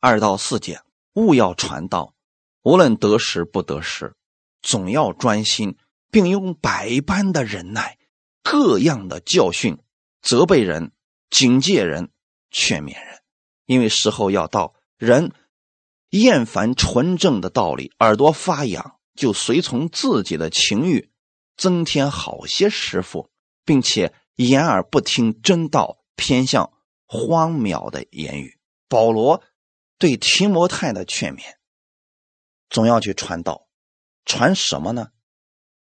[0.00, 2.14] 二到四节，勿要传道，
[2.62, 4.14] 无论得时不得时，
[4.62, 5.76] 总要专心，
[6.10, 7.98] 并用百般的忍耐，
[8.42, 9.78] 各样的教训，
[10.22, 10.92] 责备人，
[11.28, 12.10] 警戒人、
[12.50, 13.20] 劝勉人，
[13.66, 15.32] 因为时候要到，人
[16.10, 21.10] 厌烦纯正的道理，耳朵发痒，就随从自己的情欲，
[21.56, 23.30] 增添好些师傅，
[23.64, 26.72] 并且掩耳不听真道，偏向
[27.06, 28.58] 荒谬的言语。
[28.88, 29.42] 保罗
[29.98, 31.42] 对提摩太的劝勉，
[32.68, 33.68] 总要去传道，
[34.24, 35.10] 传什么呢？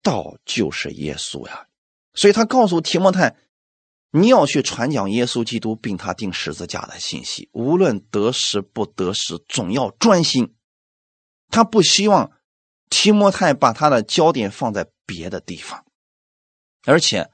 [0.02, 1.66] 道就是耶稣呀，
[2.14, 3.37] 所以他告诉提摩太。
[4.14, 10.55] 你要去传讲耶稣基督并他钉十字架的信息，无论得时不得时，总要专心。
[11.48, 12.31] 他不希望
[12.90, 15.87] 提摩太把他的焦点放在别的地方，
[16.85, 17.31] 而且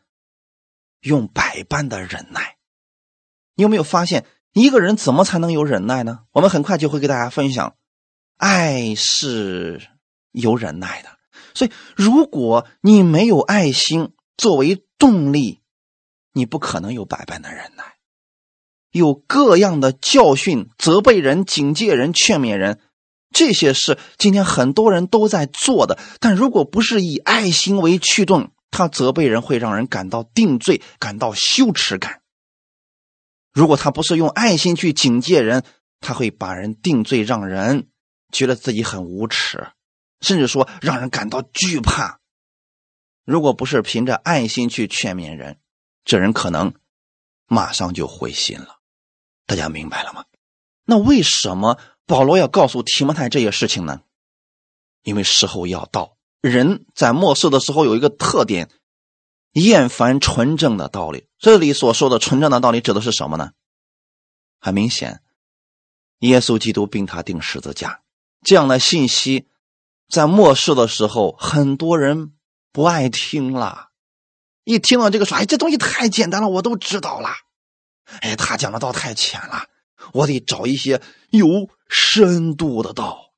[1.01, 2.57] 用百般的忍耐。
[3.57, 6.21] 你有没有发现，一个人怎么才能有忍耐呢？
[6.31, 7.77] 我们很快就会给大家分享，
[8.37, 9.89] 爱是
[10.31, 11.19] 有忍耐的。
[11.55, 15.61] 所以，如果你没有爱心作为动力，
[16.39, 17.97] 你不可能有百般的忍耐，
[18.93, 22.81] 有各样的教训、责备人、警戒人、劝勉人，
[23.31, 25.99] 这些是今天很多人都在做的。
[26.21, 32.21] 但如果不是以爱心为驱动，他责备人会让人感到定罪、感到羞耻感；
[33.53, 35.65] 如果他不是用爱心去警戒人，
[36.01, 37.89] 他会把人定罪，让人
[38.33, 39.69] 觉得自己很无耻，
[40.21, 42.21] 甚至说让人感到惧怕。
[43.25, 45.59] 如果不是凭着爱心去劝勉人，
[46.09, 46.73] 这人可能
[47.47, 48.79] 马上就灰心了，
[49.45, 50.25] 大家明白了吗？
[50.87, 54.01] 那为什么保罗要告诉提摩太这些事情呢？
[55.03, 58.71] 因为时候要到，人在末世的时候有一个特点，
[59.53, 61.29] 厌烦纯正的道理。
[61.39, 63.53] 这里所说的纯正的道理指的是什么呢？
[64.59, 65.21] 很明显，
[66.21, 68.01] 耶稣基督并他钉十字架
[68.43, 69.47] 这样的信息，
[70.09, 72.33] 在末世的时候，很多人
[72.73, 73.88] 不爱听了。
[74.69, 77.31] 一听到这个说，哎，这东西太简单了，我都知道了。
[78.21, 79.65] 哎，他讲的道太浅了，
[80.13, 81.01] 我得找一些
[81.31, 83.33] 有深度的道。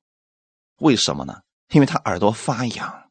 [0.75, 1.43] 为什么呢？
[1.69, 3.09] 因为他耳朵发痒，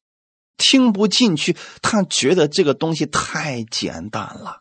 [0.59, 1.57] 听不进去。
[1.81, 4.61] 他觉得这个东西太简单了，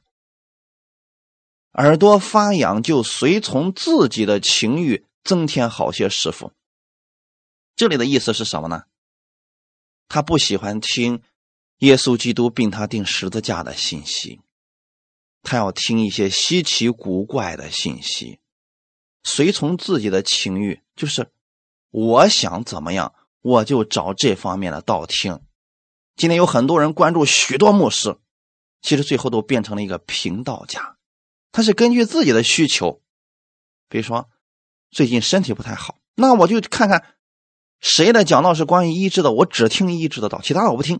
[1.73, 6.53] 耳朵发痒就随从自己的情欲，增添好些师傅。
[7.75, 8.83] 这里的意思是什么呢？
[10.07, 11.21] 他不喜欢听。
[11.79, 14.41] 耶稣基督并他钉十字架的信息，
[15.41, 18.39] 他要听一些稀奇古怪的信息，
[19.23, 21.31] 随从自己的情欲，就是
[21.89, 25.39] 我想怎么样，我就找这方面的道听。
[26.17, 28.17] 今天有很多人关注许多牧师，
[28.81, 30.97] 其实最后都变成了一个贫道家。
[31.53, 33.01] 他是根据自己的需求，
[33.87, 34.29] 比如说
[34.91, 37.15] 最近身体不太好，那我就看看
[37.79, 40.99] 谁的讲道是关于医治的，我只听医治的道，其他的我不听。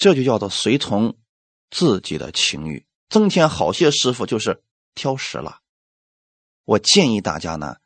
[0.00, 1.18] 这就叫做随从
[1.70, 4.62] 自己的情欲，增添好些师傅就是
[4.94, 5.60] 挑食了。
[6.64, 7.76] 我建议大家呢，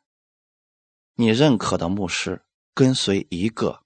[1.15, 2.41] 你认可的牧师
[2.73, 3.83] 跟随一个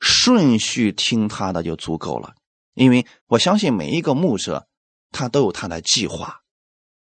[0.00, 2.36] 顺序听他的就足够了，
[2.72, 4.66] 因为我相信每一个牧者
[5.10, 6.40] 他都有他的计划，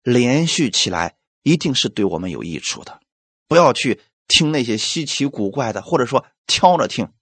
[0.02, 3.00] 连续起来一定是对我们有益处的。
[3.48, 7.14] 不要去听那些稀奇古怪的，或者说挑着听，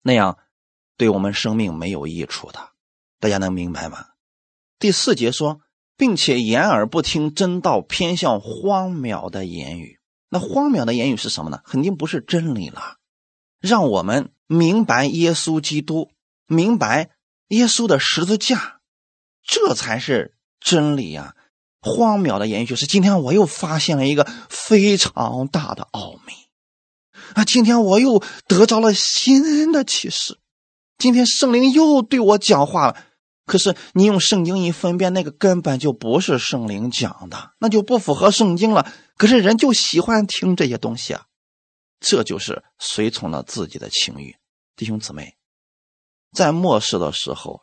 [0.00, 0.38] 那样。
[0.98, 2.58] 对我们生命没有益处的，
[3.20, 4.04] 大家能明白吗？
[4.78, 5.60] 第四节说，
[5.96, 9.98] 并且掩耳不听真道，偏向荒谬的言语。
[10.28, 11.60] 那荒谬的言语是什么呢？
[11.64, 12.96] 肯定不是真理了。
[13.60, 16.10] 让我们明白耶稣基督，
[16.46, 17.10] 明白
[17.48, 18.80] 耶稣的十字架，
[19.42, 21.34] 这才是真理呀！
[21.80, 26.32] 荒谬的言语就是今天我又发现了一个非常大的奥秘
[27.34, 27.44] 啊！
[27.44, 30.37] 今天我又得着了新的启示。
[30.98, 32.96] 今天圣灵又对我讲话了，
[33.46, 38.92] 可是你用圣经一分辨，那个根本就不是圣灵讲的，那就不符合圣经了。
[39.16, 41.26] 可是人就喜欢听这些东西啊，
[42.00, 44.36] 这就是随从了自己的情欲。
[44.74, 45.36] 弟兄姊妹，
[46.32, 47.62] 在末世的时候，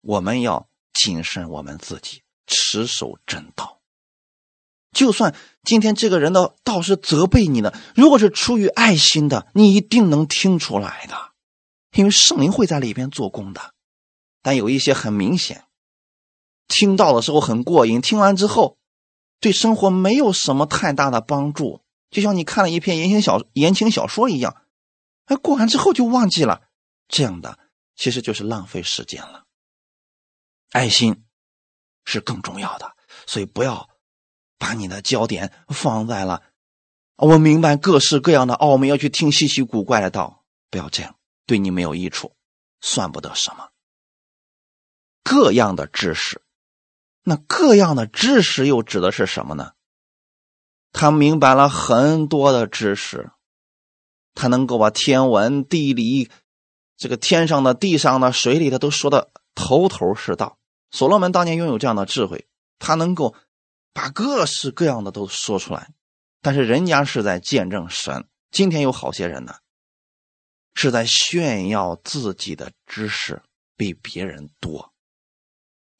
[0.00, 3.80] 我们要谨慎我们自己，持守正道。
[4.92, 11.31] 就算今天这个人的道是责备你的，如果是出于爱心的，你一定能听出来的。
[11.92, 13.74] 因为圣灵会在里边做工的，
[14.42, 15.64] 但有一些很明显，
[16.68, 18.78] 听到的时候很过瘾，听完之后
[19.40, 24.62] 对生活没有什么太大的帮助，就像你看了一篇言情小言情小说一样，
[25.26, 26.62] 哎，过完之后就忘记了，
[27.08, 27.58] 这样的
[27.94, 29.44] 其实就是浪费时间了。
[30.70, 31.24] 爱心
[32.04, 33.90] 是更重要的，所以不要
[34.56, 36.42] 把你的焦点放在了
[37.16, 41.14] 我明白各式各样的奥秘，要去听稀奇古怪的道，不要这样。
[41.52, 42.34] 对你没有益处，
[42.80, 43.68] 算不得什么。
[45.22, 46.40] 各样的知识
[47.24, 49.72] 那各样的知识又指的是什么呢？
[50.92, 53.32] 他明白了很多的知识，
[54.32, 56.30] 他能够把天文、地理、
[56.96, 60.56] 这个天上的、地上的、水里的都说的头头是道。
[60.90, 63.34] 所罗门当年拥有这样的智慧，他能够
[63.92, 65.92] 把各式各样的都说出来。
[66.40, 68.26] 但是人家是在见证神。
[68.50, 69.56] 今天有好些人呢，
[70.74, 73.42] 是在炫耀自己的知识
[73.76, 74.92] 比别人多。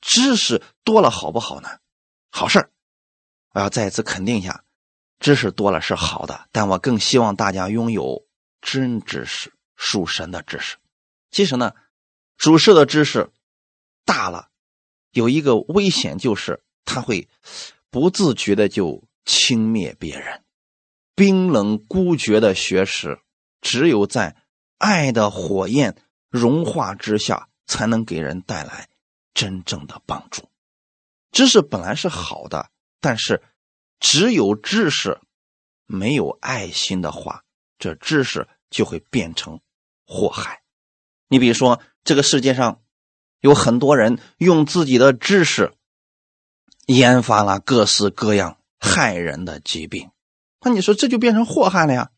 [0.01, 1.79] 知识多了好不好呢？
[2.31, 2.71] 好事
[3.51, 4.65] 我要再次肯定一下。
[5.21, 8.27] 知识多了是好的，但我更希望大家拥有
[8.61, 10.79] 真知识、属神的知识。
[11.31, 11.73] 其实呢，
[12.37, 13.31] 属世的知识
[14.05, 14.49] 大了，
[15.13, 17.29] 有一个危险，就是他会
[17.89, 20.43] 不自觉的就轻蔑别人。
[21.15, 23.21] 冰冷孤绝的学识，
[23.61, 24.42] 只有在
[24.83, 25.95] 爱的火焰
[26.29, 28.89] 融化之下，才能给人带来
[29.33, 30.49] 真正的帮助。
[31.31, 33.41] 知识本来是好的，但是。
[34.05, 35.21] 只有知识，
[35.87, 37.45] 没有爱心的话，
[37.79, 39.61] 这知识就会变成
[40.05, 40.63] 祸害。
[41.29, 42.83] 你比如说，这个世界上
[43.39, 45.73] 有很多人用自己的知识
[46.87, 50.11] 研发了各式各样害人的疾病，
[50.63, 52.11] 那你说这就变成祸害了呀？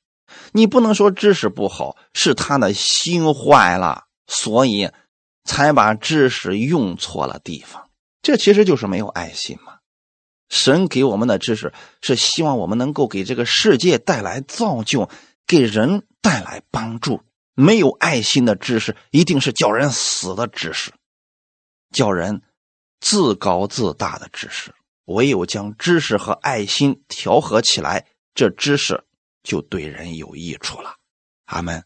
[0.52, 4.90] 你不能说知识不好，是他的心坏了，所以
[5.44, 7.90] 才把知识用错了地方。
[8.22, 9.74] 这其实就是没有爱心嘛。
[10.48, 15.10] 神给我们的知识是希望我们能够给这个世界带来造就，
[15.46, 17.22] 给人带来帮助。
[17.54, 20.92] 没有爱心的知识，一定是叫人死的知识，
[21.92, 22.42] 叫人
[23.00, 24.74] 自高自大的知识。
[25.04, 29.04] 唯有将知识和爱心调和起来，这知识
[29.44, 30.96] 就对人有益处了。
[31.44, 31.84] 阿门。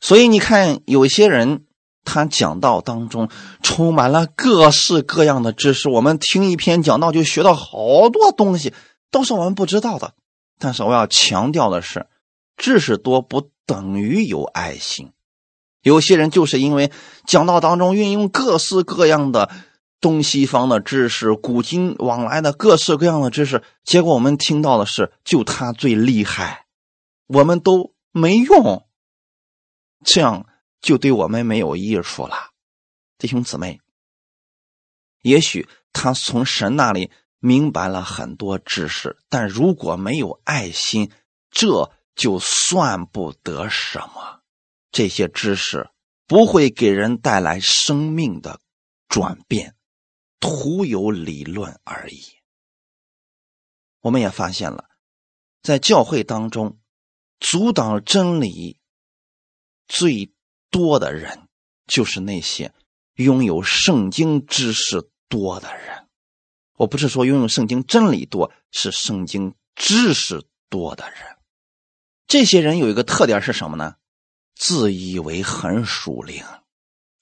[0.00, 1.62] 所以你看，有些人。
[2.08, 3.28] 他讲道当中
[3.64, 8.72] 充满了各式各样的知识，我们听一篇讲道就学到好多东西，
[9.10, 10.14] 都是我们不知道的。
[10.60, 12.06] 但是我要强调的是，
[12.56, 15.10] 知识多不等于有爱心。
[15.82, 16.92] 有些人就是因为
[17.26, 19.50] 讲道当中运用各式各样的
[20.00, 26.65] 东西方的知识、古今往来的各式各样的知识，结果我们听到的是就他最厉害，
[27.26, 28.88] 我们都没用，
[30.04, 30.46] 这样。
[30.82, 32.52] 就对我们没有益处了，
[33.18, 33.80] 弟兄姊妹。
[35.22, 37.10] 也许他从神那里
[37.40, 41.10] 明白了很多知识，但如果没有爱心，
[41.50, 44.42] 这就算不得什么。
[44.92, 45.90] 这些知识
[46.28, 48.60] 不会给人带来生命的
[49.08, 49.74] 转变，
[50.38, 52.22] 徒有理论而已。
[54.02, 54.88] 我们也发现了，
[55.62, 56.78] 在教会当中，
[57.40, 58.78] 阻挡真理
[59.88, 60.30] 最。
[60.68, 61.46] 多的人，
[61.86, 62.74] 就是那些
[63.14, 66.06] 拥有圣经知识多的人。
[66.76, 71.36] 我不是说拥有圣经真理多，是圣经知识多的人。
[72.26, 73.94] 这些人有一个特点是什么呢？
[74.54, 76.44] 自以为很属灵，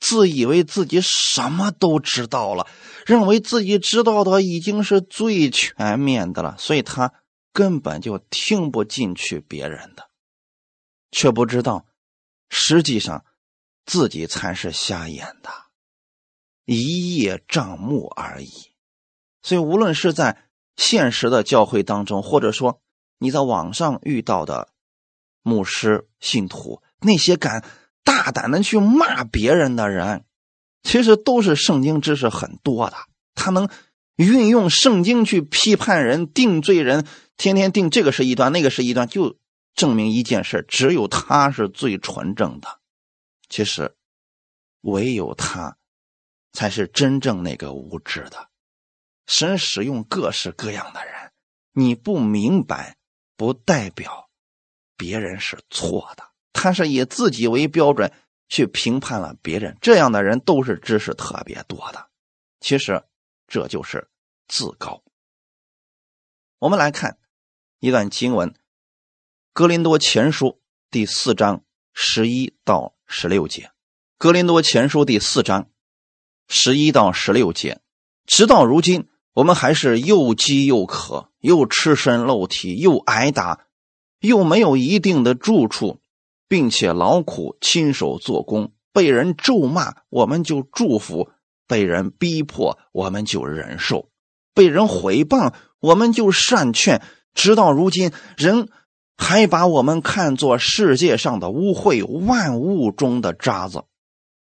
[0.00, 2.66] 自以为自己什么都知道了，
[3.06, 7.12] 认为自己知道的已经是最全面的了，所以他
[7.54, 10.10] 根本就听不进去别人的，
[11.10, 11.86] 却不知道
[12.50, 13.24] 实际上。
[13.86, 15.50] 自己才是瞎眼的，
[16.64, 18.50] 一叶障目而已。
[19.42, 22.80] 所以，无论是在现实的教会当中，或者说
[23.18, 24.70] 你在网上遇到的
[25.42, 27.62] 牧师、信徒，那些敢
[28.02, 30.24] 大胆的去骂别人的人，
[30.82, 32.96] 其实都是圣经知识很多的。
[33.34, 33.68] 他能
[34.16, 39.36] 运用圣经去批判人、定罪人，天天定这个是一端，那个是一端，就
[39.74, 42.80] 证明一件事：只有他是最纯正的。
[43.48, 43.96] 其实，
[44.80, 45.76] 唯有他
[46.52, 48.48] 才是真正那个无知的。
[49.26, 51.32] 神使用各式各样的人，
[51.72, 52.96] 你不明白，
[53.36, 54.28] 不代表
[54.96, 56.24] 别人是错的。
[56.52, 58.12] 他是以自己为标准
[58.48, 62.06] 去评判了别人，这样的人都是知识特别多的。
[62.60, 63.02] 其实
[63.54, 64.08] 这就是
[64.48, 65.04] 自高。
[66.58, 67.18] 我们来看
[67.78, 68.50] 一段经文，
[69.52, 70.46] 《格林多前书》
[70.90, 72.96] 第四章十一到。
[73.06, 73.62] 十六节，
[74.16, 75.70] 《格林多前书》第四章，
[76.48, 77.80] 十一到十六节。
[78.26, 83.66] 直到如今，我们还是又饥又渴，又赤身露体，又挨打，
[84.20, 86.00] 又没有一定的住处，
[86.48, 91.30] 并且劳苦亲手做工，被人咒骂，我们就祝福；
[91.74, 94.10] 被人逼迫，我们就忍受；
[94.54, 97.02] 被人毁谤，我们就善劝。
[97.34, 98.68] 直到如今，人。
[99.16, 103.84] 还把我们看作世界上的污秽，万物中的渣子。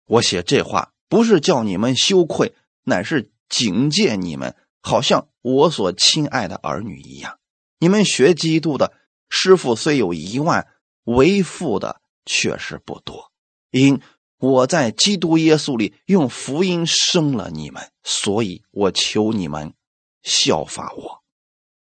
[0.06, 7.38] 我写这话不是叫你们羞愧，乃是警戒你们，好像我所亲爱的儿女一样。
[7.78, 8.94] 你们学基督的
[9.28, 10.66] 师傅虽有一万，
[11.04, 13.32] 为父的却是不多。
[13.70, 14.00] 因
[14.38, 19.74] 我在基督耶稣里用福音生了你们，所以我求你们
[20.22, 21.22] 效法我。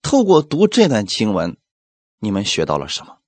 [0.02, 1.56] 透过读这段经文，
[2.18, 3.18] 你们学到了什么？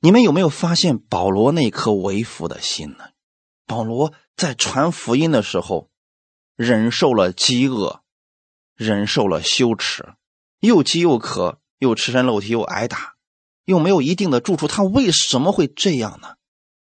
[0.00, 3.10] 你们有没有发现保罗那颗为父的心呢？
[3.66, 5.90] 保罗在传福音的时候，
[6.56, 8.02] 忍受了饥饿，
[8.74, 10.14] 忍受了羞耻，
[10.60, 13.16] 又饥又渴，又赤身露体，又挨打，
[13.64, 14.66] 又没有一定的住处。
[14.66, 16.36] 他为什么会这样呢？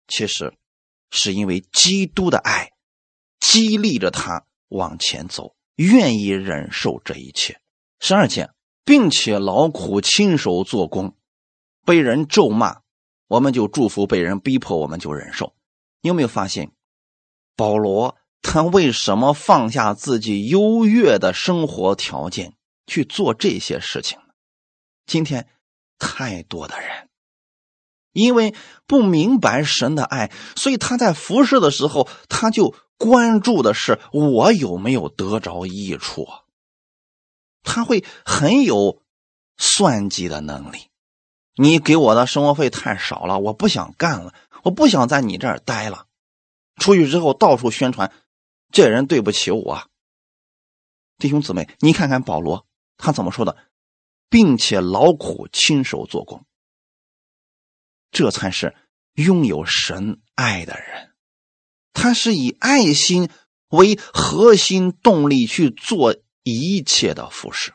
[0.06, 0.54] 其实，
[1.10, 2.70] 是因为基督的爱
[3.38, 7.60] 激励着他往前走，愿意忍受这一切。
[7.98, 8.50] 十二节，
[8.84, 11.16] 并且劳苦亲手做工，
[11.84, 12.80] 被人咒骂，
[13.26, 15.54] 我们就祝福；被人逼迫，我们就忍受。
[16.00, 16.72] 你有没有发现，
[17.56, 22.54] 保罗他为什么放下自己优越的生活条件
[22.86, 24.32] 去做这些事情呢？
[25.04, 25.46] 今天
[25.98, 27.09] 太多的人
[28.12, 28.54] 因为
[28.86, 36.26] 不明白神的爱，所以他在服侍的时候，他就关注的是我有没有得着益处，
[37.62, 39.02] 他会很有
[39.56, 40.88] 算计的能力。
[41.56, 44.32] 你给我的生活费太少了，我不想干了。
[44.62, 46.06] 我不想在你这儿待了，
[46.76, 48.12] 出去之后到处宣传，
[48.70, 49.82] 这人对不起我。
[51.18, 53.56] 弟兄姊妹，你看看保罗他怎么说的，
[54.28, 56.44] 并且劳苦亲手做工，
[58.10, 58.74] 这才是
[59.14, 61.10] 拥有神爱的人。
[61.92, 63.28] 他是以爱心
[63.68, 67.74] 为核心动力去做一切的服饰。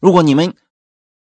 [0.00, 0.56] 如果你们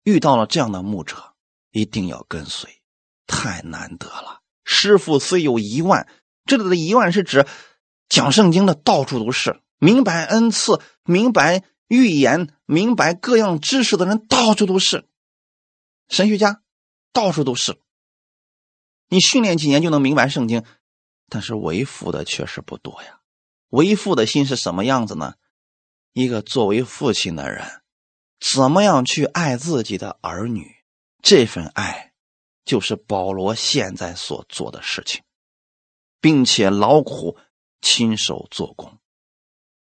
[0.03, 1.34] 遇到了这样的牧者，
[1.71, 2.81] 一定要跟随，
[3.27, 4.41] 太难得了。
[4.63, 6.07] 师傅虽有一万，
[6.45, 7.45] 这里的一万是指
[8.07, 15.07] 讲圣经的到处都是，明白恩赐、明白预言、明白各样知识的人到处都是，
[16.07, 16.61] 神学家
[17.11, 17.77] 到处都是。
[19.14, 20.66] 你训练几年就能明白圣经，
[21.30, 23.20] 但是为父的确实不多呀。
[23.70, 25.36] 为父的心是什么样子呢？
[26.14, 27.84] 一个作为父亲的人，
[28.39, 30.84] 怎么样去爱自己的儿女？
[31.22, 32.09] 这份爱。
[32.66, 35.22] 就是保罗现在所做的事情，
[36.22, 37.38] 并且劳苦
[37.82, 38.99] 亲手做工。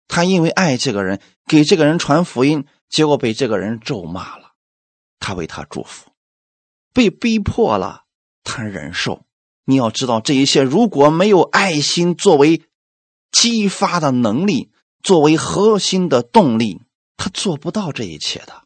[0.07, 4.53] 他因为爱这个人，给这个人传福音，结果被这个人咒骂了。
[5.19, 6.11] 他为他祝福，
[6.93, 8.05] 被逼迫了，
[8.47, 9.25] 他忍受。
[9.65, 12.63] 你要知道，这一切如果没有爱心作为
[13.31, 14.71] 激发的能力，
[15.03, 16.81] 作为核心的动力，
[17.17, 18.63] 他做不到这一切的。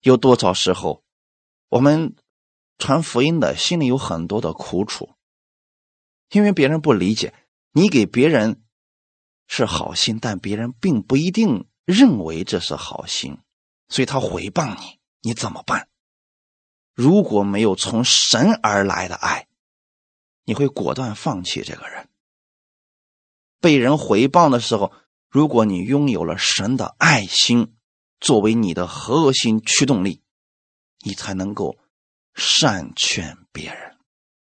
[0.00, 1.04] 有多少时候，
[1.68, 2.16] 我们？
[2.78, 5.14] 传福音的心里有很多的苦楚，
[6.30, 7.32] 因为别人不理解
[7.70, 8.64] 你给别人
[9.46, 13.38] 是好心，但别人并不一定认为这是好心，
[13.88, 15.86] 所以他回谤你，你怎么办？
[16.94, 19.46] 如果没有从神而来的爱，
[20.44, 22.08] 你会果断放弃这个人。
[23.60, 24.92] 被人回报的时候，
[25.28, 27.74] 如果你拥有了神的爱心
[28.20, 30.22] 作为你的核心驱动力，
[31.04, 31.78] 你才能够。
[32.34, 33.98] 善劝别人，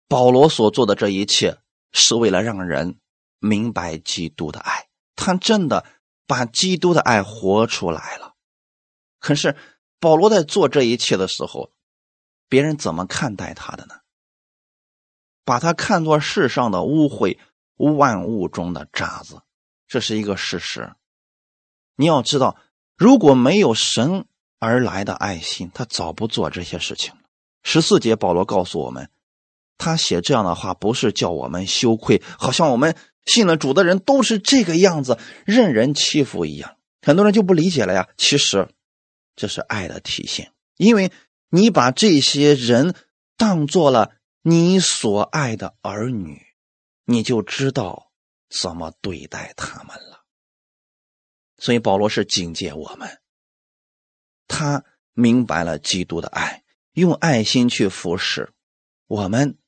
[0.08, 1.58] 保罗所做的这一切
[1.92, 3.00] 是为了让人
[3.40, 4.88] 明白基督的爱。
[5.16, 5.84] 他真的
[6.28, 8.36] 把基督的爱活出来了。
[9.18, 9.58] 可是
[10.00, 11.72] 保罗在做这一切的时候，
[12.54, 13.96] 别人怎么看待他的呢？
[15.44, 17.40] 把他看作世上的污秽、
[17.78, 19.42] 万物中的渣子，
[19.88, 20.94] 这是一个事实。
[21.96, 22.56] 你要知道，
[22.96, 24.26] 如果没有神
[24.60, 27.16] 而来的爱心，他早不做这些事情。
[27.64, 29.10] 十四节，保罗告诉我们，
[29.80, 32.96] 他写这样的话不是叫我们羞愧，好像我们
[33.26, 36.78] 信了主的人都是这个样子，任人欺负一样。
[37.02, 38.10] 很多人就不理解了呀。
[38.16, 38.70] 其实，
[39.36, 41.12] 这是爱的体现，因为
[41.56, 42.96] 你把这些人
[43.38, 46.42] 当做了你所爱的儿女，
[47.06, 48.12] 你就知道
[48.50, 50.24] 怎么对待他们了。
[51.60, 53.22] 所以保罗是警戒我们，
[54.48, 54.84] 他
[55.14, 56.64] 明白了基督的爱。
[56.94, 58.52] 用爱心去服侍，
[59.06, 59.60] 我们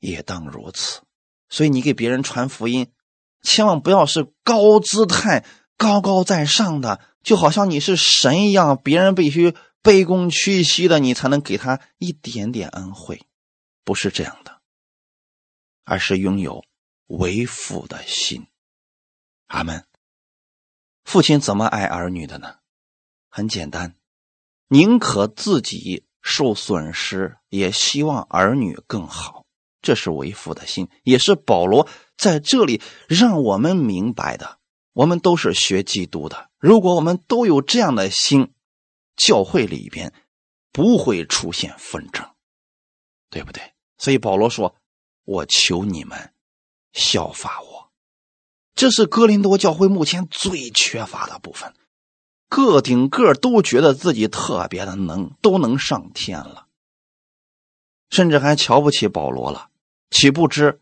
[0.00, 1.02] 也当如此。
[1.48, 2.92] 所以你给别人传福音，
[3.40, 13.22] 千万不要是高姿态、高高在上的，就好像你是神一样，别人必须卑躬屈膝的，你才能给他一点点恩惠，
[13.84, 14.60] 不是这样的，
[15.84, 16.64] 而是拥有
[17.06, 18.46] 为父的心。
[19.46, 19.84] 阿门。
[21.04, 22.56] 父亲怎么爱儿女的呢？
[23.28, 23.96] 很简单，
[24.68, 26.04] 宁可自己。
[26.22, 29.46] 受损失，也希望儿女更好，
[29.80, 34.58] 这是为父的心，也是保罗在这里让我们明白的。
[34.92, 36.50] 我们都是学基督的。
[36.58, 38.52] 如果我们都有这样的心，
[39.16, 40.12] 教会里边
[40.72, 42.28] 不会出现纷争，
[43.28, 43.74] 对不对？
[43.98, 44.76] 所以保罗说
[45.24, 46.32] ：“我求你们
[46.92, 47.90] 效法我。”
[48.74, 51.74] 这是哥林多教会目前最缺乏的部分。
[52.48, 56.66] 个顶个都觉得自己特别的能，都能上天了，
[58.08, 59.68] 甚至还瞧不起保罗了。
[60.10, 60.80] 岂不知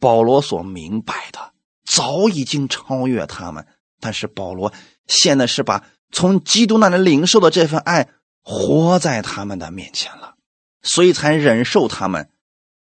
[0.00, 1.52] 保罗所明白的
[1.84, 3.68] 早已经超越他们。
[4.00, 4.72] 但是保罗
[5.06, 8.08] 现在是把从基督那里领受的这份爱
[8.42, 10.36] 活在他们的面前了，
[10.82, 12.30] 所以才忍受他们，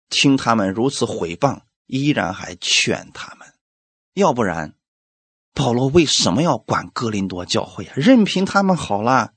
[0.08, 3.54] 听他们如此毁谤，依然还劝他们。
[4.14, 4.74] 要不然。
[5.54, 7.94] 保罗为什么要管哥林多教会啊？
[7.96, 9.32] 任凭他们好了，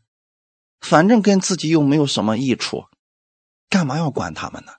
[0.82, 2.88] 反正跟自己又没有什么益处，
[3.70, 4.74] 干嘛要管他们呢？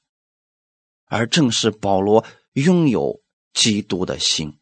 [1.06, 3.22] 而正是保罗拥有
[3.54, 4.60] 基督的心，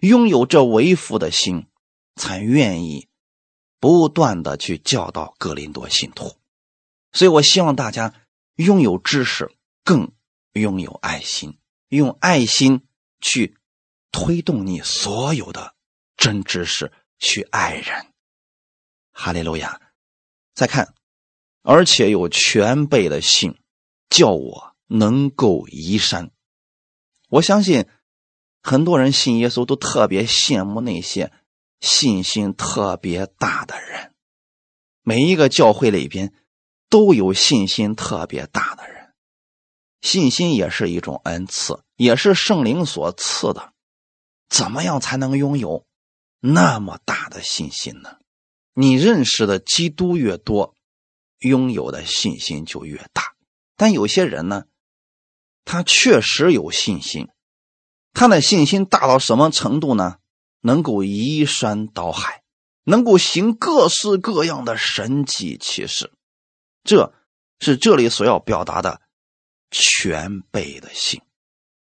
[0.00, 1.68] 拥有这为父的心，
[2.16, 3.08] 才愿意
[3.80, 6.36] 不断的去教导格林多信徒。
[7.12, 8.14] 所以我希望大家
[8.54, 9.50] 拥有知识，
[9.82, 10.12] 更
[10.52, 11.58] 拥有爱心，
[11.88, 12.86] 用爱心
[13.20, 13.56] 去
[14.12, 15.74] 推动你所有的。
[16.16, 18.12] 真知识去爱人，
[19.10, 19.80] 哈利路亚！
[20.52, 20.94] 再看，
[21.62, 23.58] 而且有全备的信，
[24.10, 26.30] 叫我能够移山。
[27.30, 27.86] 我相信
[28.62, 31.32] 很多人信耶稣都特别羡慕那些
[31.80, 34.12] 信心特别大的人。
[35.02, 36.34] 每一个教会里边
[36.88, 39.14] 都有信心特别大的人，
[40.00, 43.72] 信心也是一种恩赐，也是圣灵所赐的。
[44.48, 45.86] 怎么样才能拥有？
[46.40, 48.18] 那么大的信心呢？
[48.74, 50.74] 你认识的基督越多，
[51.38, 53.34] 拥有的信心就越大。
[53.76, 54.64] 但有些人呢，
[55.64, 57.28] 他确实有信心，
[58.12, 60.18] 他的信心大到什么程度呢？
[60.60, 62.42] 能够移山倒海，
[62.84, 66.12] 能够行各式各样的神迹奇事。
[66.84, 67.12] 这
[67.58, 69.00] 是这里所要表达的
[69.70, 71.20] 全备的信。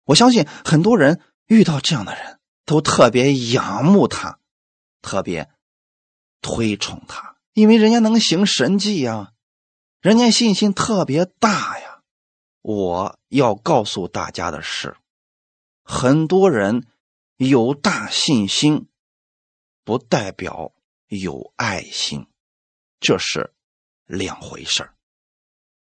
[0.04, 4.38] 我相信很多人遇到这样的人都特别仰慕他。
[5.00, 5.48] 特别
[6.42, 9.32] 推崇他，因为人家能行神迹呀，
[10.00, 12.00] 人家信心特别大呀。
[12.62, 14.96] 我要告诉大家的是，
[15.84, 16.84] 很多人
[17.38, 18.88] 有大信心，
[19.84, 20.74] 不代表
[21.06, 22.26] 有爱心，
[23.00, 23.54] 这是
[24.04, 24.90] 两回事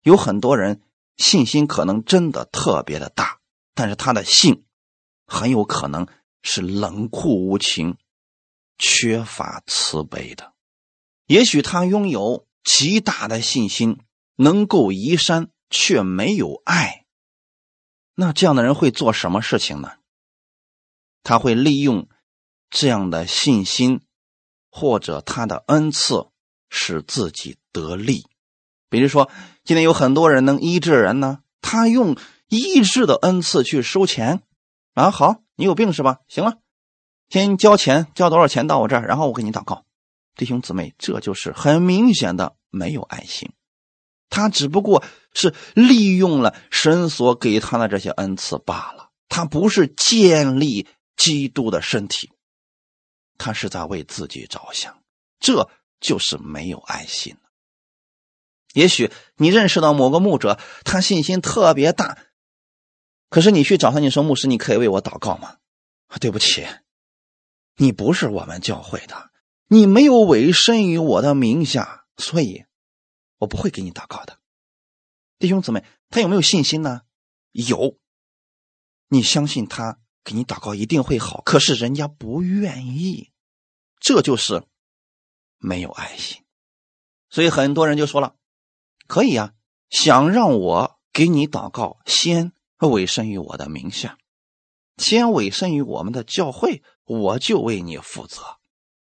[0.03, 0.81] 有很多人
[1.17, 3.41] 信心可能真的特别的大，
[3.75, 4.65] 但是他的信
[5.27, 6.07] 很有可能
[6.43, 7.99] 是冷酷无情。
[8.79, 10.55] 缺乏慈悲的，
[11.27, 14.01] 也许他拥有极大的信心，
[14.37, 17.05] 能够移山，却没有爱。
[18.15, 19.99] 那这样的人会做什么事情呢？
[21.23, 22.09] 他会利用
[22.71, 24.01] 这样的信心，
[24.71, 26.27] 或者他的恩赐，
[26.69, 28.27] 使自己得利。
[28.89, 29.31] 比如说，
[29.65, 32.17] 今天有很多人能医治人呢，他用
[32.49, 34.43] 医治的恩赐去收钱。
[34.95, 36.19] 啊，好，你有病是吧？
[36.29, 36.59] 行了。
[37.31, 39.87] 先交钱，交多少钱到我这儿，然后我给你祷告，
[40.37, 43.53] 弟兄姊妹，这就是很明显的没有爱心。
[44.29, 45.03] 他只不过
[45.33, 50.87] 是利用了神所给他的这些恩赐罢了，他不是建立
[51.17, 52.31] 基督的身体，
[53.39, 55.03] 他是在为自己着想，
[55.39, 57.37] 这就是没有爱心
[58.75, 62.19] 也许你认识到某个牧者，他信心特别大，
[63.29, 65.59] 可是你去找他，你说牧师，你可以为我祷告吗？
[66.21, 66.67] 对不起。
[67.77, 69.31] 你不是我们教会的，
[69.67, 72.67] 你没有委身于我的名下，所以，
[73.39, 74.39] 我不会给你祷告的。
[75.39, 77.03] 弟兄姊妹，他有没有信心呢？
[77.53, 77.99] 有，
[79.09, 83.33] 你相信他给你祷告一定会好，可是人家不愿意，
[84.01, 84.65] 这就是
[85.59, 86.43] 没有爱心。
[87.29, 88.37] 所以很多人就说了，
[89.07, 89.55] 可以呀，
[89.91, 94.19] 想让我给你祷告，先委身于我的名下。
[94.99, 98.59] 先委身于我们的教会，我就为你负责。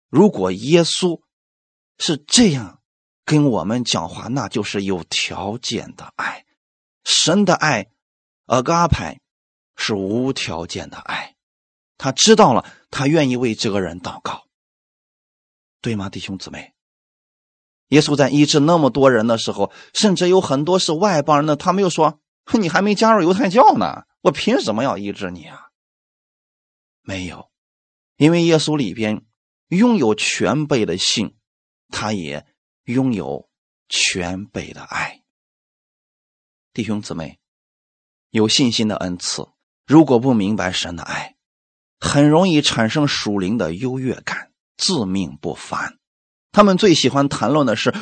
[0.08, 1.22] 如果耶稣
[1.98, 2.82] 是这样
[3.26, 6.46] 跟我们讲话，那就是有条件的爱。
[7.04, 7.90] 神的爱，
[8.46, 9.20] 阿嘎派
[9.76, 11.36] 是无条件的爱。
[11.98, 14.48] 他知道了，他愿意为这个人祷告，
[15.82, 16.74] 对吗，弟兄姊妹？
[17.90, 22.20] 耶稣在医治那么多人的时候，甚至有很多是外邦人的，他没有说
[22.60, 25.70] ：“你还没加入犹太教呢。”我凭什么要医治你啊？
[27.02, 27.52] 没有，
[28.16, 29.26] 因为耶稣里边
[29.68, 31.38] 拥有全备的信，
[31.90, 32.46] 他也
[32.86, 33.50] 拥有
[33.90, 35.22] 全备的爱。
[36.74, 37.40] 弟兄姊妹，
[38.30, 39.46] 有信心的恩赐，
[39.86, 41.36] 如果不明白神的爱，
[42.00, 45.98] 很容易产生属灵的优越感，自命不凡。
[46.52, 47.94] 他们最喜欢谈论的是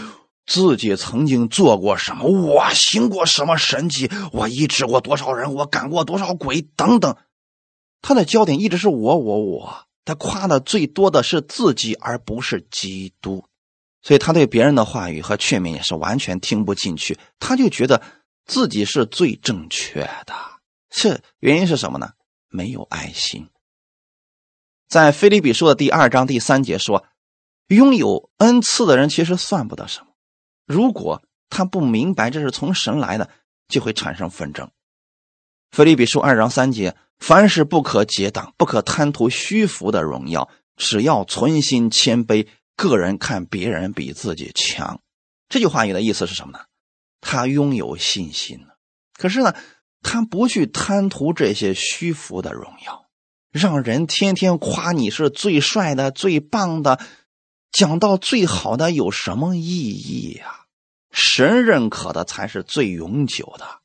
[0.45, 7.15] 自己曾经做过什么，我行过什么神迹，我医治过多少人，我赶过多少鬼等等。
[8.01, 9.85] 他的焦点一直是我，我，我。
[10.03, 13.45] 他夸的最多的是自己，而不是基督。
[14.01, 17.17] 所以他对别人的话语和劝勉也是完全听不进去。
[17.39, 18.01] 他就觉得
[18.45, 20.33] 自己是最正确的。
[20.91, 22.11] 这原因是什么呢？
[22.49, 23.49] 没有爱心。
[24.89, 27.05] 在腓立比书的第二章第三节说
[27.67, 30.07] ：“拥有恩赐的人其实算不得什么，
[30.65, 33.29] 如果他不明白这是从神来的，
[33.69, 34.69] 就会产生纷争。”
[35.71, 45.01] 腓立比书二章三节：“凡事不可结党，不可贪图虚浮的荣耀，只要存心谦卑，个人看别人比自己强。”
[45.47, 46.65] 这句话语的意思是什么呢？
[47.21, 48.65] 他拥有信心
[49.13, 49.53] 可是呢，
[50.01, 53.09] 他不去贪图这些虚浮的荣耀。
[53.51, 56.99] 让人天天夸你是最帅的、最棒的，
[57.71, 60.67] 讲到最好的有什么意义呀？
[61.11, 63.81] 神认可的才是最永久的，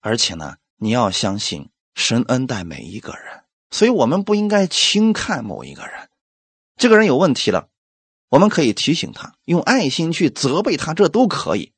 [0.00, 6.08] 而且呢，你要相信神恩待每一个人，所以我们不应该轻看某一个人。
[6.78, 7.68] 这个人有问题了，
[8.30, 11.74] 我们可以提醒他，用爱心去责备他，这都可以，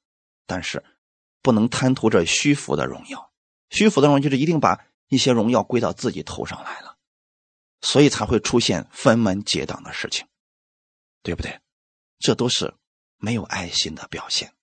[0.47, 0.85] 但是
[1.43, 3.32] 不能贪图这虚浮的荣耀。
[3.73, 6.97] 虚浮的荣耀就是一定把一些荣耀归到自己头上来了。
[7.81, 10.29] 所以才会出现分门结党的事情，
[11.25, 11.59] 对不对？
[12.21, 12.75] 这都是
[13.17, 14.55] 没有爱心的表现。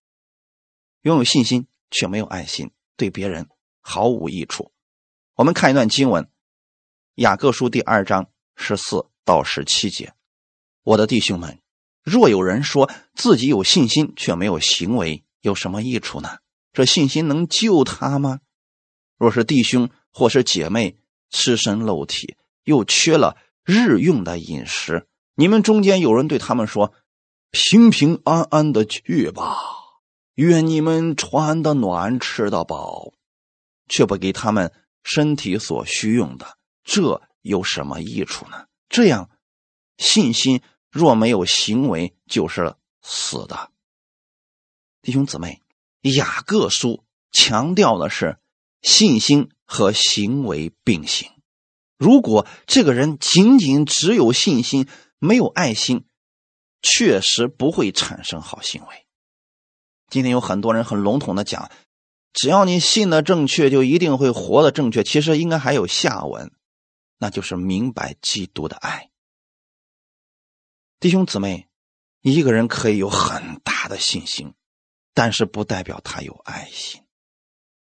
[1.02, 3.50] 拥有信心却没有爱心，对别人
[3.82, 4.72] 毫无益处。
[5.34, 6.24] 我们看一段经文，
[7.16, 10.14] 《雅各书》第二章十四到十七节
[10.84, 11.60] ：“我的弟兄们，
[12.04, 16.40] 若有人说自己有信心却没有行为，有什么益处呢？
[16.72, 18.40] 这信心能救他吗？
[19.20, 20.98] 若是弟兄或是姐妹
[21.30, 25.06] 赤身露体，又缺了日用的饮食，
[25.36, 26.94] 你们中间有人对他们说
[27.52, 29.58] ：“平平安安的去吧，
[30.36, 33.14] 愿你们穿的暖，吃的饱，
[33.88, 39.30] 却不给他们身体所需用的，这有什么益处呢？”这样，
[39.98, 43.70] 信心若没有行为，就是死的。
[45.02, 45.62] 弟兄姊妹，
[46.02, 48.39] 雅各书强调的是
[48.82, 51.32] 信心和行为并行。
[51.98, 54.88] 如果这个人仅仅只有信心，
[55.20, 56.06] 没有爱心，
[56.82, 59.06] 确实不会产生好行为。
[60.08, 61.70] 今天有很多人很笼统的讲，
[62.32, 65.04] 只要你信的正确，就一定会活的正确。
[65.04, 66.52] 其实应该还有下文，
[67.18, 69.10] 那就是明白基督的爱。
[71.02, 71.68] 弟兄姊妹，
[72.22, 74.54] 一个人可以有很大的信心，
[75.14, 77.04] 但是不代表他有爱心。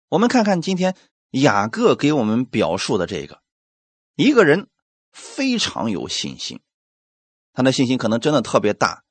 [0.09, 0.97] 我们看看今天
[1.31, 3.43] 雅各给我们表述的这个。
[4.15, 4.69] 一个人
[5.13, 6.61] 非常有信心，
[7.53, 9.05] 他的信心可能真的特别大，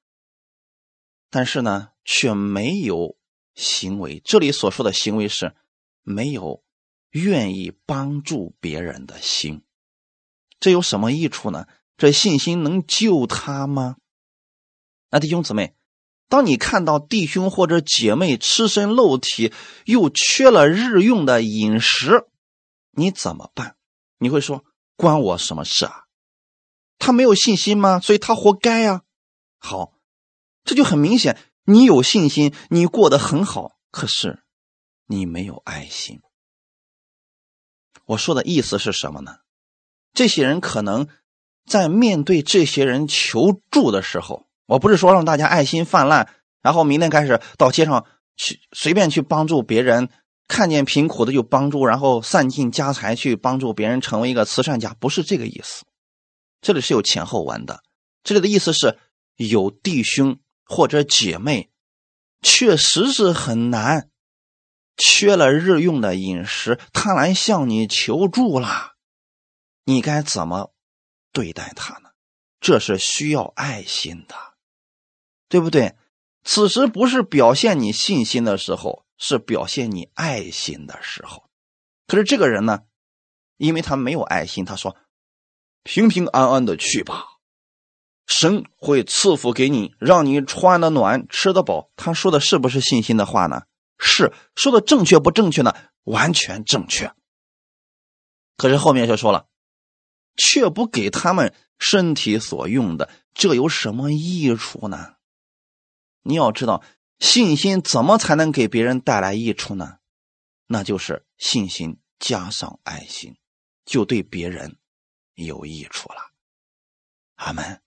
[1.29, 3.17] 但是呢，却没有
[3.53, 4.21] 行为。
[4.23, 5.55] 这里所说的行为是
[6.01, 6.63] 没有
[7.11, 9.63] 愿意帮助别人的心，
[10.59, 11.67] 这有什么益处呢？
[11.97, 13.97] 这信心能救他吗？
[15.09, 15.75] 那弟兄姊妹，
[16.27, 19.53] 当你看到弟兄或者姐妹赤身露体，
[19.85, 22.27] 又缺了日用的饮食，
[22.91, 23.75] 你怎么办？
[24.17, 24.63] 你会说？
[24.97, 26.05] 关我什么事啊？
[26.97, 27.99] 他没有信心吗？
[27.99, 29.01] 所以他活该呀。
[29.57, 29.93] 好，
[30.63, 34.43] 这就很明显，你有信心，你过得很好，可是
[35.07, 36.21] 你没有爱心。
[38.05, 39.39] 我说的意思是什么呢？
[40.13, 41.09] 这些人可能
[41.65, 46.27] 在面对这些人求助的时候，我不是说让大家爱心泛滥，
[46.61, 48.05] 然后明天开始到街上
[48.35, 50.09] 去随便去帮助别人。
[50.47, 55.83] 看见贫苦的就帮助，然后散尽家财去帮助别人，成为一个慈善家，不是这个意思。
[56.61, 57.81] 这里是有前后文的。
[58.23, 58.99] 这里的意思是
[59.37, 61.71] 有弟兄或者姐妹，
[62.43, 64.11] 确实是很难，
[64.97, 68.93] 缺了日用的饮食，他来向你求助了，
[69.83, 70.71] 你该怎么
[71.33, 72.09] 对待他呢？
[72.59, 74.35] 这是需要爱心的，
[75.49, 75.95] 对不对？
[76.43, 79.05] 此时不是表现你信心的时候。
[79.17, 81.45] 是表现你爱心的时候，
[82.05, 82.81] 可是这个人呢，
[83.55, 84.97] 因为他没有爱心，他说
[85.83, 87.23] ：“平平安安的去吧，
[88.27, 93.63] 神会赐福给你，让你穿的暖，吃的饱。”他说的是不是信心的话呢？
[93.97, 95.73] 是，说的正确不正确呢？
[96.03, 97.13] 完全正确。
[98.57, 99.47] 可是后面就说了，
[100.35, 105.14] 却不给他们身体所用的，这有什么益处呢？
[106.25, 106.83] 你要知道。
[107.17, 109.99] 信心怎么才能给别人带来益处呢？
[110.67, 113.37] 那就是信心加上爱心，
[113.85, 114.75] 就对别人
[115.35, 116.17] 有益处了。
[117.35, 117.79] 阿门。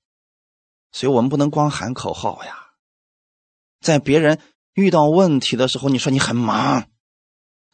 [0.93, 2.71] 所以我们不能光喊口号呀，
[3.81, 4.41] 在别人
[4.73, 6.89] 遇到问题的时候，你说你很忙，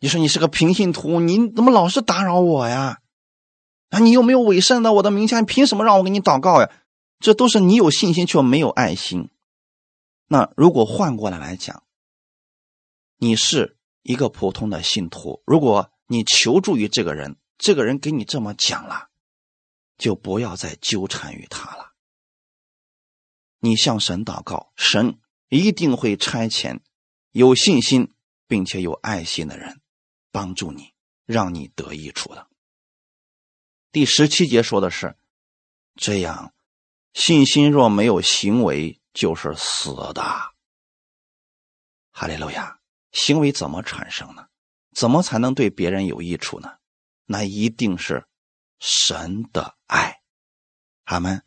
[0.01, 2.99] 你说你是个平信徒，你怎么老是打扰我呀？
[3.91, 6.69] 啊，你又没有委身到我的名下，你凭什么让我给你祷告呀？
[7.21, 9.31] 这都是你有信心却没有爱心。
[10.35, 11.85] 那如果换过来来讲，
[13.19, 19.11] 你是一个普通的信徒，如果你求助于这个人，这个人给你这么讲了，
[19.97, 21.93] 就不要再纠缠于他了。
[23.61, 25.21] 你向神祷告，神
[25.51, 26.81] 一定会差遣
[27.31, 28.13] 有信心
[28.49, 29.81] 并且有爱心的人
[30.33, 30.95] 帮助你，
[31.27, 32.49] 让你得益处的。
[33.93, 35.17] 第十七节说的是
[35.95, 36.53] 这样：
[37.13, 40.23] 信心若没有行为，就是死的。
[42.11, 42.79] 哈利路亚！
[43.13, 44.47] 行为怎么产生呢？
[44.95, 46.77] 怎么才能对别人有益处呢？
[47.25, 48.27] 那一定是
[48.79, 50.21] 神的爱。
[51.05, 51.43] 阿门。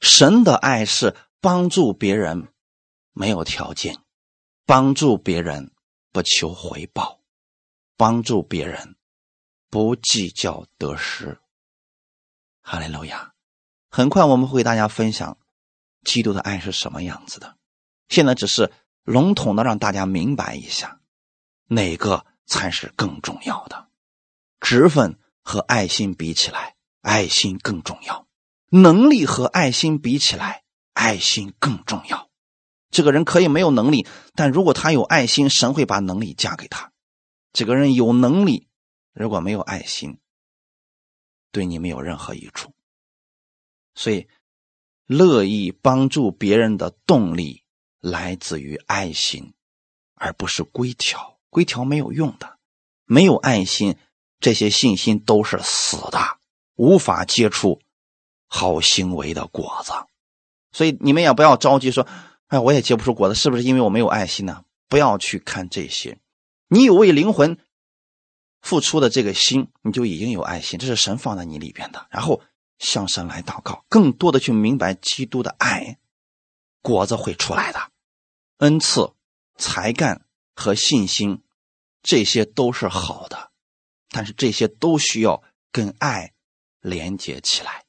[0.00, 1.14] 神的爱是。
[1.44, 2.54] 帮助别人
[3.12, 4.02] 没有条件，
[4.64, 5.74] 帮助别人
[6.10, 7.20] 不求回报，
[7.98, 8.96] 帮助别人
[9.68, 11.38] 不计较得失。
[12.62, 13.34] 哈利路亚！
[13.90, 15.36] 很快我们会大家分享
[16.04, 17.56] 基督的爱是什么样子的。
[18.08, 18.70] 现在只是
[19.02, 21.00] 笼统的让大家明白一下，
[21.66, 23.88] 哪个才是更重要的。
[24.60, 28.26] 职分和爱心比起来，爱心更重要；
[28.68, 30.62] 能力和爱心比起来。
[30.94, 32.30] 爱心更重要。
[32.88, 36.92] 这个人可以没有能力，但如果他有爱心，神会把能力加给他。
[37.52, 38.68] 这个人有能力，
[39.12, 40.20] 如果没有爱心，
[41.50, 42.72] 对你没有任何益处。
[43.96, 44.28] 所以，
[45.06, 47.62] 乐意帮助别人的动力
[48.00, 49.52] 来自于爱心，
[50.14, 51.38] 而不是规条。
[51.50, 52.58] 规条没有用的，
[53.04, 53.96] 没有爱心，
[54.40, 56.38] 这些信心都是死的，
[56.74, 57.80] 无法结出
[58.46, 59.92] 好行为的果子。
[60.72, 62.06] 所以你们也不要着急说，
[62.48, 64.64] 哎，我也结不出果子，是不是因为我没有爱心呢？
[64.88, 66.18] 不要去看这些，
[66.68, 67.58] 你有为灵魂
[68.60, 72.06] 付出的这个心，你就已经有爱心，这是神放在你里边的。
[72.10, 72.42] 然后
[72.78, 75.98] 向神来祷告，更多的去明白基督的爱，
[76.82, 77.90] 果子会出来的。
[78.58, 79.12] 恩赐、
[79.56, 81.42] 才干和信心，
[82.02, 83.50] 这些都是好的，
[84.10, 86.32] 但是这些都需要跟爱
[86.80, 87.84] 连接起来。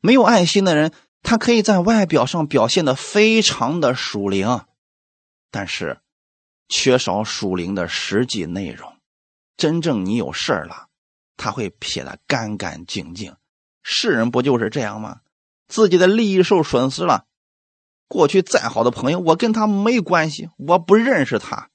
[0.00, 0.92] 没有爱心的人。
[1.28, 4.64] 他可以在外表上表现的非常的属灵，
[5.50, 6.00] 但是
[6.68, 8.96] 缺少属灵的实际内容。
[9.56, 10.86] 真正你有事儿了，
[11.36, 13.36] 他会撇得干干净净。
[13.88, 15.20] 世人不就是这样吗？
[15.68, 17.26] 自己的利益受损失了，
[18.08, 21.70] 过去再好的朋友，我跟他没关系，我不认识他。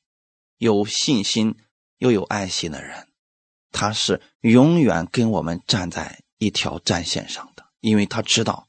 [0.57, 1.55] 有信心
[1.99, 3.07] 又有爱心的人，
[3.71, 8.67] 他是永远跟我们站在一条战线上的，因为他知道。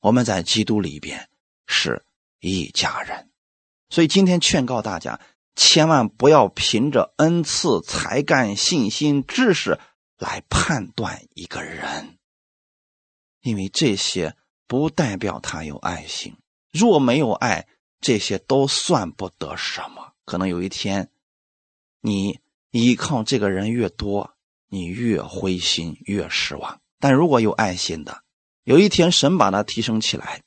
[0.00, 1.28] 我们在基督里边
[1.66, 2.02] 是
[2.40, 3.30] 一家人，
[3.88, 5.20] 所以今天劝告大家，
[5.54, 9.78] 千万不要凭着恩赐、才干、信心、知识
[10.18, 12.18] 来判断一个人，
[13.42, 14.36] 因为这些
[14.66, 16.36] 不代表他有爱心。
[16.72, 17.66] 若没有爱，
[18.00, 20.12] 这些都算不得什么。
[20.24, 21.10] 可能有一天，
[22.00, 22.38] 你
[22.70, 24.34] 依靠这个人越多，
[24.68, 26.80] 你越灰心、越失望。
[26.98, 28.22] 但如果有爱心的，
[28.62, 30.42] 有一天，神把他提升起来，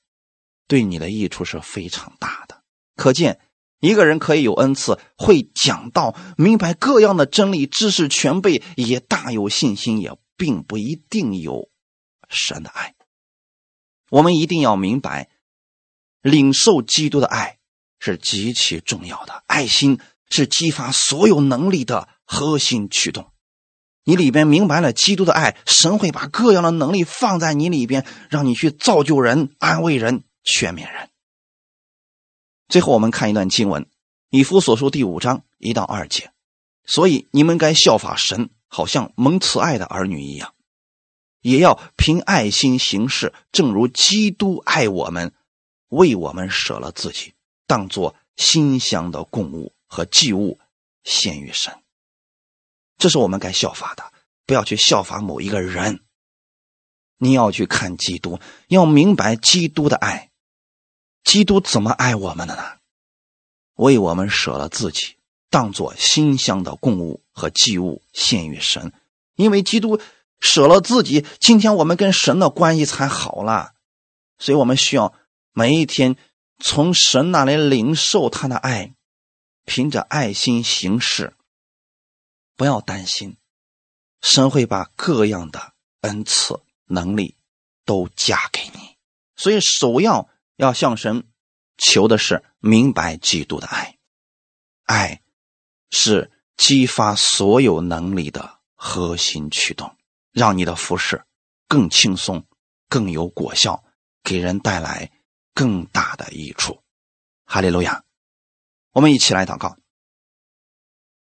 [0.68, 2.64] 对你的益处是非常大的。
[2.96, 3.40] 可见，
[3.80, 11.70] 一个人可以有恩赐，会讲道，明白各样的真理，知识全备，也大有信心，也并不一定有
[12.34, 12.96] 神的爱。
[14.10, 15.30] 我们一定要明白，
[16.22, 17.60] 领受基督的爱
[18.00, 19.44] 是极其重要的。
[19.48, 23.32] 爱心是激发所有能力的核心驱动。
[24.04, 31.10] 你里边明白了基督的爱，神会把各样的能力放在你里边，让你去造就人、安慰人、劝勉人。
[32.68, 33.84] 最后，我们看一段经文，
[34.30, 36.32] 《以弗所书》第五章一到二节。
[36.86, 40.54] 所以，你们该效法神，好像蒙慈爱的儿女一样，
[41.44, 45.34] 也要凭爱心行事，正如基督爱我们，
[45.90, 47.34] 为我们舍了自己，
[47.68, 50.58] 当作馨香的供物和祭物
[51.04, 51.84] 献于神。
[52.98, 54.12] 这是我们该效法的，
[54.46, 56.00] 不要去效法某一个人。
[57.18, 60.32] 你要去看基督，要明白基督的爱。
[61.24, 62.64] 基督怎么爱我们的呢？
[63.76, 65.18] 为我们舍了自己，
[65.50, 68.94] 当做馨香的供物和祭物献于神。
[69.36, 70.00] 因为基督
[70.44, 73.72] 舍了自己，今天我们跟神的关系才好了。
[74.38, 75.14] 所以我们需要
[75.54, 76.18] 每一天
[76.60, 78.94] 从神那里领受他的爱，
[79.64, 81.34] 凭着爱心行事。
[82.58, 83.38] 不要担心，
[84.22, 87.38] 神会把各样的恩赐能力
[87.86, 88.98] 都加给你。
[89.38, 90.28] 所以，首要
[90.58, 91.26] 要向神
[91.78, 93.98] 求的是明白基督的爱，
[94.84, 95.22] 爱
[95.90, 99.96] 是激发所有能力的核心驱动，
[100.34, 101.24] 让你的服饰
[101.70, 102.46] 更轻松、
[102.90, 103.84] 更有果效，
[104.24, 105.12] 给人带来
[105.54, 106.84] 更大的益处。
[107.46, 108.04] 哈利路亚！
[108.92, 109.78] 我们一起来祷告。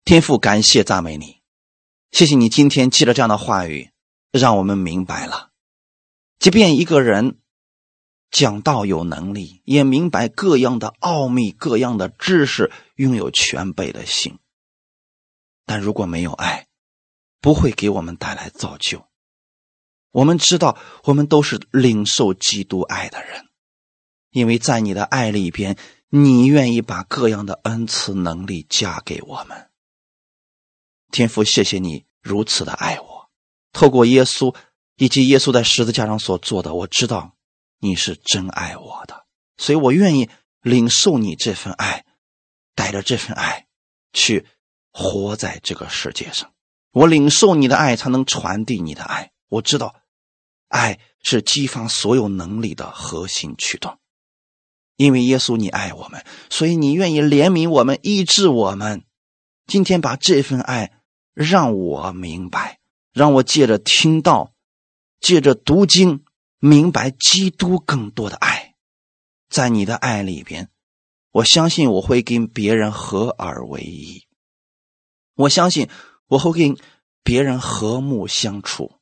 [0.05, 1.43] 天父，感谢赞美你，
[2.11, 3.91] 谢谢你今天记着这样的话语，
[4.33, 5.51] 让我们明白了，
[6.39, 7.39] 即便一个人
[8.31, 14.39] 讲道有能力，也明白各样的奥秘、各样的知识，拥有全备的心，
[15.65, 16.67] 但如果没有爱，
[17.43, 19.07] 不会给我们带来造就。
[20.13, 23.49] 我们知道，我们都是领受基督爱的人，
[24.31, 25.77] 因为在你的爱里边，
[26.09, 29.71] 你愿意把各样的恩赐能力加给我们。
[31.11, 33.31] 天父，谢谢你如此的爱我。
[33.73, 34.55] 透过耶稣
[34.97, 37.37] 以及耶稣在十字架上所做的，我知道
[37.79, 39.27] 你是真爱我的，
[39.57, 40.31] 所以我愿意
[40.61, 42.05] 领受你这份爱，
[42.75, 43.67] 带着这份爱
[44.13, 44.47] 去
[44.93, 46.53] 活在这个世界上。
[46.93, 49.33] 我领受你的爱，才能传递你的爱。
[49.49, 49.97] 我知道，
[50.69, 53.99] 爱是激发所有能力的核心驱动。
[54.97, 59.03] 因为耶稣你爱我们，所以你愿意怜悯我们，医治我们。
[59.67, 60.99] 今天把这份爱。
[61.35, 62.79] 让我明白，
[63.11, 64.53] 让我借着听到，
[65.19, 66.27] 借着读经，
[66.59, 68.75] 明白基督更多的爱，
[69.49, 70.69] 在你的爱里边，
[71.31, 74.27] 我相信我会跟别人合而为一，
[75.37, 75.89] 我相信
[76.33, 76.79] 我会跟
[77.23, 78.99] 别人和睦相处。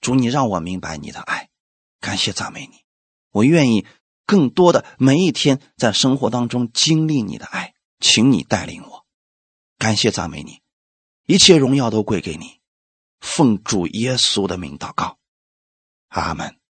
[0.00, 1.48] 主，你让我明白你的爱，
[1.98, 2.84] 感谢赞美你，
[3.32, 3.84] 我愿意
[4.26, 9.04] 更多的每一天在生活当中经历你的爱，请你带领我，
[9.76, 10.60] 感谢赞美你。
[11.26, 12.60] 一切荣耀都归给你，
[13.18, 15.18] 奉主耶稣的名祷告，
[16.10, 16.61] 阿门。